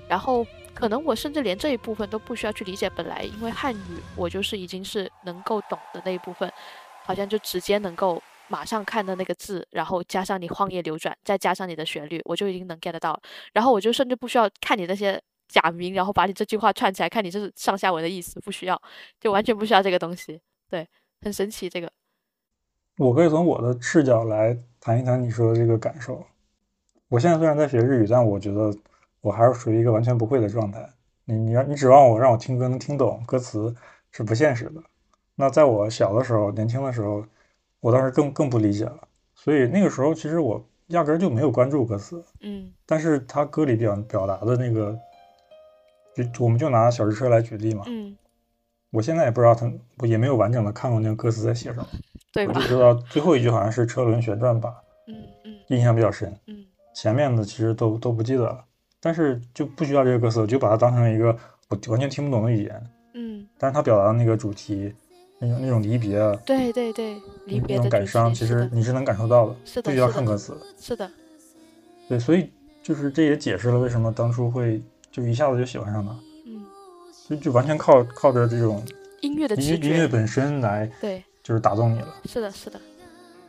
[0.10, 6.52] 然后可能我甚至连这一部分都不需要去理解，本来因为汉语我就是已经是能够懂的那一部分，
[7.06, 13.18] 好像就直接能够马上看到那个字，然后加上你荒野流转，再加上你的旋律，我就已经能 get 到。
[13.54, 18.82] 然后我就甚至不需要看你那些假名，然后把你这句话串起来，看你这是上下文的意思，不需要，
[19.20, 20.42] 就完全不需要这个东西。
[20.70, 20.88] 对，
[21.22, 21.92] 很神奇这个。
[22.98, 26.26] 我可以从我的视角来谈一谈你说的这个感受。
[27.10, 28.76] 我现在虽然在学日语，但我觉得
[29.22, 30.90] 我还是属于一个完全不会的状态。
[31.26, 33.74] 你你让你指望我让我听歌能听懂歌词
[34.12, 34.82] 是不现实的。
[35.36, 37.24] 那在我小的时候、年轻的时候，
[37.80, 39.08] 我当时更更不理解了。
[39.36, 42.24] 所以那个时候其实我压根儿就没有关注歌词。
[42.42, 44.98] 嗯但是他歌里表表达的那个，
[46.26, 47.84] 就我们就拿小石车来举例嘛。
[47.88, 48.16] 嗯，
[48.92, 51.88] 我现在也不知道他，我也没有完整的看过那个歌词在写什么。
[52.34, 52.62] 对我就？
[52.62, 54.76] 知道最后一句好像是车轮旋转吧，
[55.08, 55.16] 嗯
[55.46, 56.34] 嗯印象比较深。
[56.48, 58.66] 嗯前面的其实都都不记得了，
[59.00, 61.38] 但是就不需要这个歌词，我就把它当成一个
[61.70, 62.90] 我完全听不懂的语言。
[63.14, 64.92] 嗯，但是他表达的那个主题，
[65.40, 70.60] 那种那种离别啊，对对对，离那种感伤，其实你是能感受到的，是的不需要看歌词。
[70.80, 71.08] 是的，
[72.10, 72.50] 对，所以
[72.82, 74.82] 就是这也解释了为什么当初会
[75.18, 76.16] 就一下子就喜欢上了，
[76.46, 76.64] 嗯，
[77.28, 78.86] 就就完全靠靠着这种
[79.22, 82.16] 音乐的音直觉，音乐本身来对，就是打动你了。
[82.26, 82.80] 是的，是的，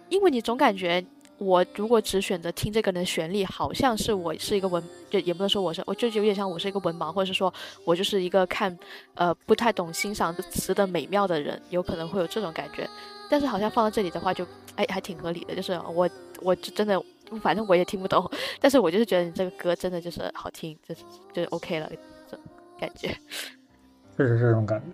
[0.09, 1.05] 因为你总感觉
[1.37, 7.53] 我如果只选择听这个人的旋律，好像是我是一个文，就也不能说我是，我就有点像我是一个文盲，或者是说
[7.85, 8.75] 我就是一个看
[9.15, 12.89] 呃不太懂欣赏词的美妙的人，有可能会有这种感觉。
[13.29, 14.43] 但是好像放到这里的话就，
[14.77, 16.09] 哎还挺合理的，就是我
[16.41, 16.99] 我就真的
[17.43, 18.31] 反正我也听不懂，
[18.61, 21.03] 但是我就是觉得你这个歌真的就是好听，就是
[21.33, 21.91] 就是 OK 了，
[22.31, 22.45] 这种
[22.79, 23.09] 感觉。
[24.17, 24.87] 确实是这种感觉。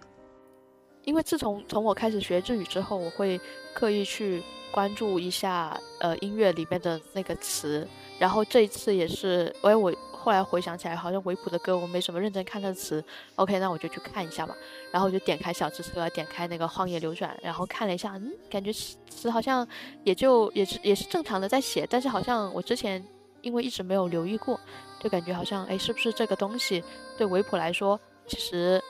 [1.05, 3.39] 因为自从从我开始学日语之后，我会
[3.75, 4.43] 刻意去
[4.73, 7.87] 关注一下呃音乐里面的那个词，
[8.19, 9.95] 然后这一次也是，哎，我
[10.25, 13.05] 后来回想起来，好像维普的歌我没什么认真看的词
[13.37, 14.57] ，OK，那我就去看一下吧，
[14.91, 19.69] 然后我就点开小汽车，点开那个荒野流转，然后看了一下，嗯，感觉词好像
[20.03, 23.05] 也就也是也是正常的在写，但是好像我之前
[23.43, 24.59] 因为一直没有留意过，
[24.99, 26.83] 就感觉好像哎，是不是这个东西
[27.19, 28.83] 对维普来说，其实。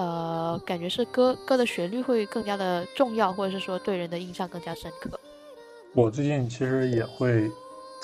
[0.00, 5.18] 呃，感觉是歌歌的旋律会更加的重要，或者是说对人的印象更加深刻。
[5.92, 7.50] 我最近其实也会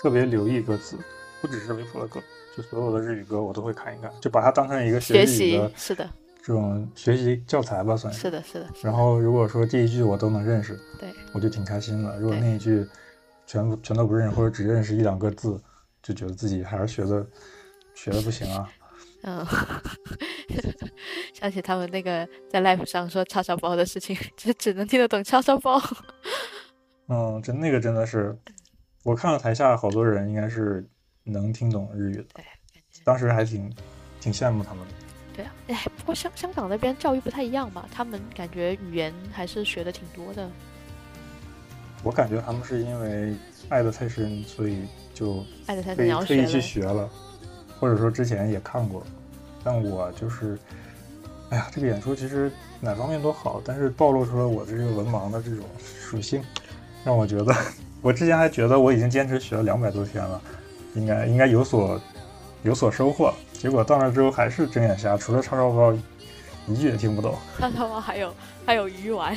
[0.02, 0.98] 特别留意歌词，
[1.40, 2.20] 不只是维普的歌，
[2.56, 6.10] 就所有的日语歌我都会看一看，就把它当成一个学日语学习的是的，
[6.43, 8.20] 这种学习教材吧，算是。
[8.20, 12.18] 是的，是的，然后如果说这一句我都能认识，对，我就挺开心的。
[12.18, 12.86] 如果那一句
[13.47, 15.60] 全部全都不认识，或者只认识一两个字，
[16.02, 17.26] 就觉得自己还是学的
[17.94, 18.68] 学的不行啊。
[19.22, 19.44] 嗯，
[21.32, 25.81] 想起他们那个在 live 上说叉烧包的事情，就只能听得懂叉烧包。
[27.09, 28.39] 嗯，真那个真的是，
[29.02, 30.86] 我看了台下好多人应该是
[31.24, 32.44] 能听懂日语的，对，
[33.02, 33.74] 当时还挺
[34.20, 34.90] 挺羡慕他们的。
[35.34, 40.48] 对啊，哎，不过香香港那边教育不太一样嘛，他们感觉语言还是学的挺多的。
[42.02, 43.34] 我感觉他们是因为
[43.70, 44.84] 爱的太深，所以
[45.14, 47.09] 就爱的太深特意去了，学了，
[47.80, 49.02] 或者说之前也看过，
[49.64, 50.59] 但我就是，
[51.48, 56.44] 哎呀，这个演出其实哪方面都好，但是暴露出了我的这个文盲的这种属性，
[57.02, 57.56] 让我觉得，
[58.02, 60.40] 我之前还觉得我已经坚持学了两百多天了，
[60.95, 62.01] 应该应该有所
[62.62, 65.93] 有所收获，结果到那之后还是睁眼瞎，除了叉烧包，
[66.66, 67.37] 一句也听不懂。
[67.59, 68.35] 叉烧包还有
[68.65, 69.37] 还有鱼丸，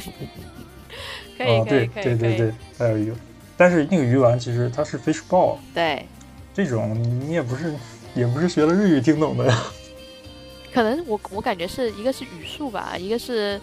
[1.37, 3.13] 可以哦，可以对可以，对对对，还有鱼，
[3.57, 5.57] 但是那个鱼丸其实它是 fish ball。
[5.73, 6.05] 对，
[6.53, 7.73] 这种你也不是
[8.15, 9.63] 也不是学了日语听懂的呀。
[10.73, 13.59] 可能我我感觉是一个是语速吧，一个是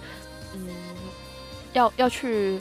[0.54, 0.68] 嗯，
[1.72, 2.58] 要要去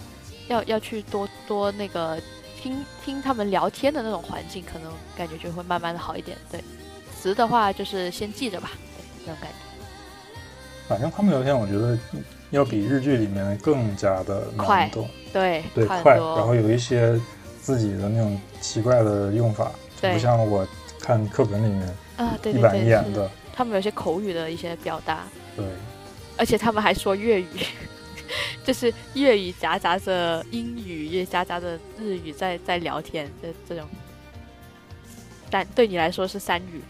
[0.48, 2.20] 要要去多多那个
[2.64, 6.38] 听听他们聊天的那种环境，可能感觉就会慢慢的好一点。
[6.50, 6.64] 对，
[7.14, 9.58] 词的话就是先记着吧，对那种感觉。
[10.88, 12.00] 反正他们聊天，我觉得
[12.52, 14.90] 要比日剧里面更加的快
[15.34, 17.20] 对，对快，然后有一些
[17.62, 19.70] 自己的那种奇怪的用法，
[20.02, 20.66] 就不像我
[21.02, 23.30] 看课本里面啊，对一板一眼的。
[23.54, 25.26] 他们有些口语的一些表达，
[25.56, 25.66] 对，
[26.38, 27.48] 而且他们还说粤语，
[28.64, 33.88] 就是粤语夹杂着英语，也夹杂着日语在在聊天这这种。
[35.50, 36.82] 但对你来说是三语，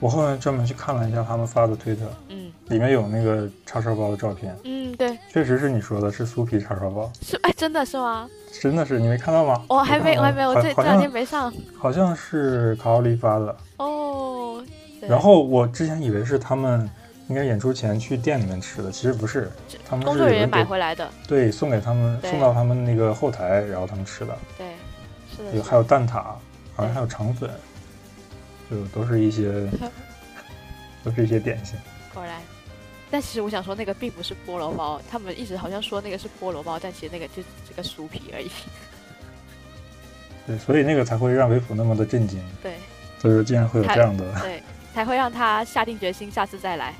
[0.00, 8.28] 我后面专门去看了一下他们发的推特，嗯里面有那个叉烧包的照片，嗯，对，确实是你说的是酥皮叉烧包，是哎，真的是吗？
[8.60, 9.62] 真的是你没看到吗？
[9.68, 13.56] 我还没，我还没有，我这这两天没上好像是卡奥利发的。
[13.78, 14.64] 哦。
[15.06, 16.88] 然后我之前以为是他们
[17.28, 19.50] 应该演出前去店里面吃的，其实不是，
[19.88, 24.38] 他们工作人员买回来的，对送给他们送到他们那个后台，然后他们吃的。
[24.58, 24.66] 对，
[25.34, 26.22] 是的，有还有蛋挞，
[26.74, 27.50] 好像还有肠粉，
[28.70, 29.68] 就都是一些
[31.02, 31.78] 都是一些点心。
[32.12, 32.40] 果然，
[33.10, 38.50] 但其实我想说，那个并不是菠萝包，他们一直好像说那个是菠萝包，但其实那个就只个酥皮而已。
[40.46, 42.38] 对，所以那个才会让维普那么的震惊。
[42.62, 42.74] 对，
[43.18, 44.62] 就是竟然会有这样的，对，
[44.94, 46.94] 才会让他下定决心下次再来，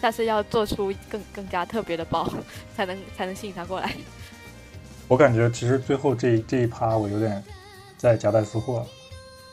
[0.00, 2.28] 下次要做出更更加特别的包，
[2.76, 3.92] 才能才能吸引他过来。
[5.08, 7.42] 我感觉其实最后这这一趴我有点
[7.96, 8.86] 在夹带私货，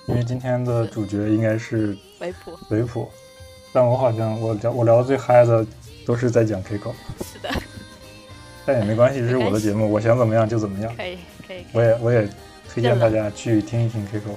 [0.08, 3.10] 因为今天的主角应该是维普，维普，
[3.72, 5.66] 但我好像我聊我聊的最嗨的
[6.06, 6.94] 都是在讲 Kiko，
[7.24, 7.50] 是的，
[8.66, 10.94] 但也没关系，这是我的节目，我想怎么样就怎么样。
[10.96, 11.18] 可以
[11.48, 12.30] 可以，我也我也
[12.70, 14.36] 推荐大家去听一听 Kiko，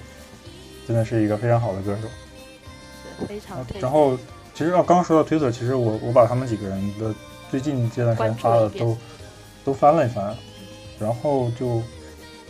[0.87, 2.09] 真的是一个非常好的歌手，
[3.21, 3.67] 是非常。
[3.81, 4.17] 然后
[4.59, 7.15] 其实要刚说到 Twitter，其实我我把他们几个人的
[7.49, 8.99] 最近这段时间发的都
[9.65, 10.35] 都翻了一翻。
[10.99, 11.81] 然后就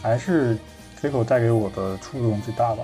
[0.00, 0.56] 还是
[1.02, 2.82] Kiko 带给我的触动最大吧，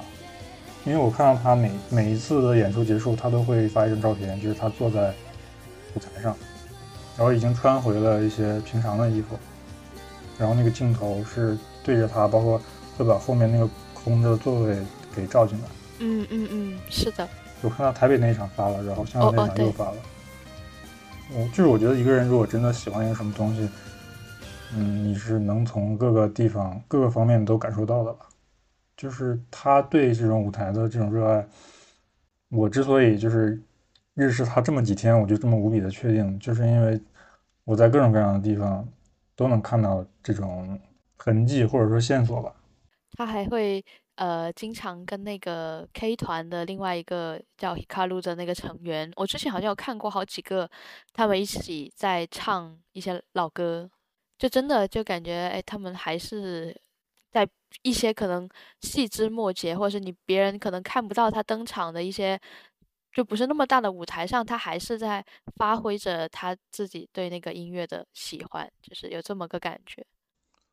[0.85, 5.15] 因为我看到他每每一次的演出结束，他都会发一张照片，就是他坐在
[5.95, 6.37] 舞台上，
[7.17, 9.39] 然后已经穿回了一些平常的衣服，
[10.37, 12.61] 然后那个镜头是对着他，包括
[12.99, 14.77] 会把后面那个空的座位
[15.17, 15.65] 给照进来。
[16.01, 17.27] 嗯嗯嗯，是的。
[17.65, 19.97] 我看到台北那一场发了，然后香港那场又发了。
[21.33, 23.69] 我就是我觉得一个人如果真的喜欢一个什么东西。
[24.77, 28.27] 嗯，你是能从各个地方、各个方面都感受到的吧？
[28.97, 31.47] 就是他对这种舞台的这种热爱。
[32.49, 33.61] 我之所以就是
[34.15, 37.01] 认识他这么几天，我就这么无比的确定，就是因为
[37.65, 38.85] 我在各种各样的地方
[39.37, 40.77] 都能看到这种
[41.17, 42.53] 痕迹或者说线索吧。
[43.17, 43.85] 他还会
[44.17, 50.71] 呃，经常跟那个 K 团的另外一个叫 Hikaru 的那个成员，我之前好像有看过好几个，
[51.13, 53.91] 他们一起在唱一些老歌。
[54.37, 56.77] 就真的就感觉，哎，他们还是
[57.31, 57.49] 在
[57.83, 58.49] 一些可能
[58.81, 62.39] 细枝末节，或者是你别人可能看不到他登场的一些，
[63.13, 65.25] 就不是那么大的舞台上，他还是在
[65.57, 70.05] 发挥着他自己对那个音乐的喜欢，就是有这么个感觉。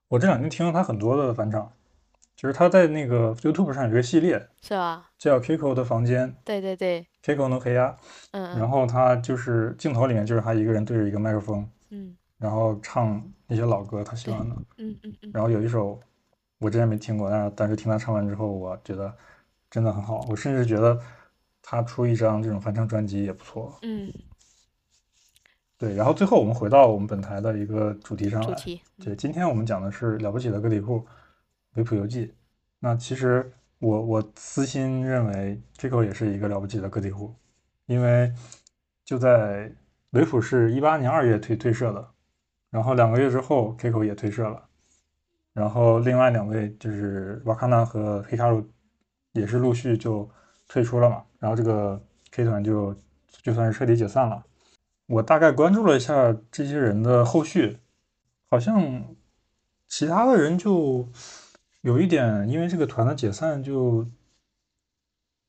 [0.08, 1.72] 我这两天听了他很多的翻唱，
[2.36, 5.10] 就是他在那个 YouTube 上有个系列，是吧？
[5.18, 6.36] 叫 Kiko 的房间。
[6.44, 7.96] 对对对，Kiko の黑鸭。
[8.32, 8.58] 嗯。
[8.58, 11.70] 然后他就是镜头里面就是他一个人对着一个麦克风。
[11.90, 12.16] 嗯。
[12.38, 14.56] 然后唱那些老歌，他喜欢的。
[14.78, 15.32] 嗯嗯嗯。
[15.34, 16.00] 然后有一首
[16.58, 19.14] 我之前没听过，但是但是听他唱完之后，我觉得
[19.70, 20.26] 真的很好。
[20.30, 21.00] 我甚至觉得
[21.62, 23.78] 他出一张这种翻唱专辑也不错。
[23.84, 24.12] 嗯。
[25.78, 28.48] 对，然后最后我们回到我们本台的一个主题上来。
[28.48, 28.82] 主题。
[29.04, 31.06] 对，今天我们讲的是了不起的个体户
[31.76, 32.34] 维普游记。
[32.80, 37.34] 那其实我我私心认为，Kiko 也是一个了不起的个体户，
[37.86, 38.34] 因为
[39.04, 39.72] 就在
[40.12, 42.10] 维普是一八年二月退退社的。
[42.70, 44.64] 然后两个月之后，Kiko 也退社了，
[45.52, 48.66] 然后另外两位就是瓦卡纳和黑卡鲁
[49.34, 50.30] 也是陆续就
[50.70, 52.96] 退出了嘛，然后这个 K 团就
[53.42, 54.42] 就算是彻底解散了。
[55.08, 57.78] 我大概关注了一下这些人的后续，
[58.50, 59.04] 好像
[59.90, 61.06] 其他的人就
[61.82, 64.08] 有一点因为这个团的解散就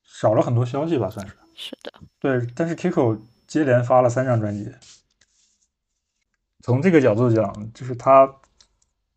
[0.03, 1.35] 少了很多消息吧，算是。
[1.55, 1.93] 是的。
[2.19, 4.73] 对，但是 Kiko 接连发了三张专辑。
[6.61, 8.33] 从这个角度讲，就是他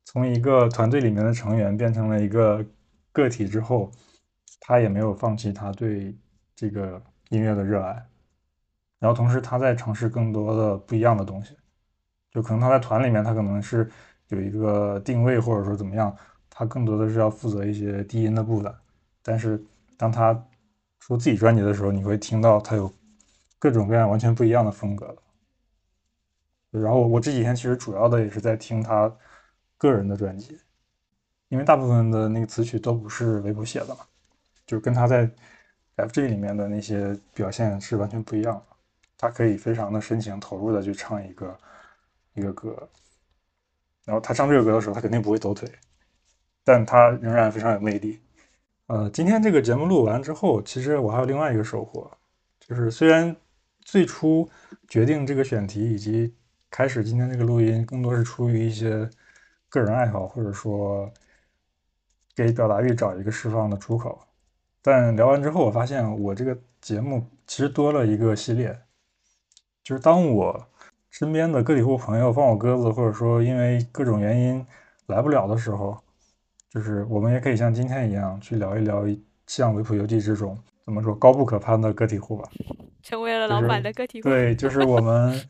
[0.04, 2.66] 从一个团队里面的成员变成了一个
[3.12, 3.92] 个体之后，
[4.60, 6.18] 他也没有放弃他对
[6.56, 8.06] 这个音乐的热爱。
[9.00, 11.56] 然后同时他在尝试更多的不一样的东西，
[12.32, 13.90] 就可能他在团里面他可能是
[14.30, 16.16] 有一个定位或者说怎么样，
[16.58, 18.74] 他更多的是要负责一些低音的部分。
[19.22, 19.62] 但是
[19.98, 20.34] 当他
[21.00, 22.90] 出自己专辑的时候，你会听到他有
[23.60, 25.14] 各种各样完全不一样的风格。
[26.72, 29.14] 然后我这几天其实主要的也是在听他
[29.78, 30.58] 个人的专辑，
[31.50, 34.06] 因为大部分的那个词曲都不是维普写的嘛，
[34.66, 35.30] 就跟他在
[35.98, 38.64] FG 里面的那些表现是完全不一样的。
[39.18, 41.58] 他可以非常的深情投入的去唱一个
[42.34, 42.90] 一个歌，
[44.04, 45.70] 然后他唱这个歌的时候，他肯定不会抖腿，
[46.66, 48.20] 但他仍然非常有魅力。
[48.88, 52.12] 呃，今天这个节目录完之后，其实我还有另外一个收获，
[52.60, 53.34] 就是虽然
[53.82, 54.50] 最初
[54.88, 56.36] 决定这个选题以及
[56.70, 59.10] 开始今天这个录音，更多是出于一些
[59.70, 61.12] 个人爱好，或者说
[62.36, 64.20] 给表达欲找一个释放的出口。
[64.82, 68.78] 但聊完之后，我发现我这个节目其实多了一个系列，
[69.84, 70.68] 就是当我
[71.10, 74.66] 身边的个体户朋友放我鸽子，或者说因为各种原因
[75.08, 75.98] 来不了的时候，
[76.76, 79.06] 就是我们也可以像今天一样去聊一聊
[79.48, 82.48] 像维普游记这种怎么说高不可攀的个体户吧，
[83.02, 84.30] 成为了老板的个体户。
[84.30, 85.42] 对，就是我们。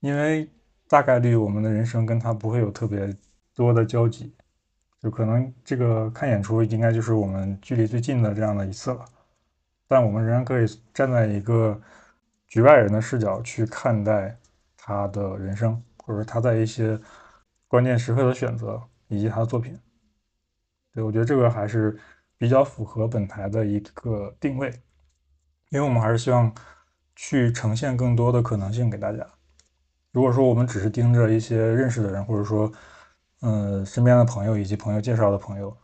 [0.00, 0.50] 因为
[0.88, 3.08] 大概率我们的人生跟他不会有特别
[3.54, 4.34] 多的交集，
[5.00, 9.04] 就可能这个看演出应该就是我们距离最近的这样的一次了，
[9.86, 11.80] 但我们仍然可以站在一个
[12.48, 14.36] 局外人的视角去看待
[14.76, 16.98] 他的人生，或者他在一些
[17.68, 19.78] 关键时刻的选择，以及他的作品。
[20.94, 21.98] 对我觉得这个还是
[22.38, 24.68] 比较符合本台的一个定位，
[25.70, 26.52] 因为我们还是希望
[27.16, 29.26] 去呈现更多的可能性给大家。
[30.12, 32.70] 如果说我们只是盯着一些认识的人，或者说，
[33.40, 35.76] 嗯，身边的朋友以及朋友介绍的朋友，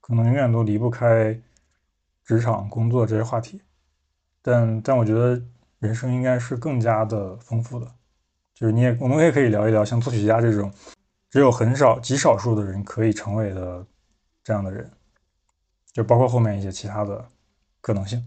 [0.00, 1.38] 可能永远都离不开
[2.24, 3.62] 职场、工作这些话题。
[4.42, 5.42] 但但我觉得。
[5.78, 7.86] 人生应该是更加的丰富的，
[8.54, 10.72] 就是你也我们也可以聊一聊像作曲家这种
[11.28, 13.86] 只有很少极少数的人可以成为的
[14.46, 14.88] 这样的人，
[15.92, 17.28] 就包括后面一些其他的
[17.80, 18.24] 可能性。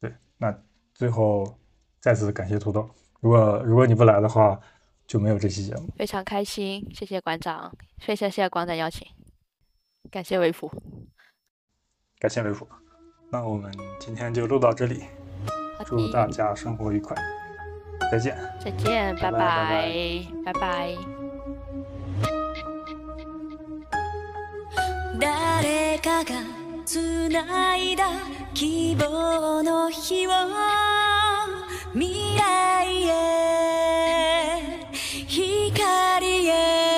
[0.00, 0.52] 对，那
[0.92, 1.56] 最后
[2.00, 2.90] 再次感谢土豆，
[3.20, 4.60] 如果如果你不来的话，
[5.06, 5.88] 就没有这期节目。
[5.96, 9.06] 非常开心，谢谢馆长，非常谢谢馆长邀请，
[10.10, 10.68] 感谢维普，
[12.18, 12.66] 感谢维普，
[13.30, 15.04] 那我们今天就录到这里。
[15.86, 17.16] 祝大家生活愉快，
[18.10, 21.23] 再见，再见，拜拜，拜拜。
[25.18, 26.42] 誰かが
[26.84, 28.04] 繋いだ
[28.52, 30.30] 希望の日を
[31.92, 33.30] 未来へ
[35.28, 36.93] 光へ。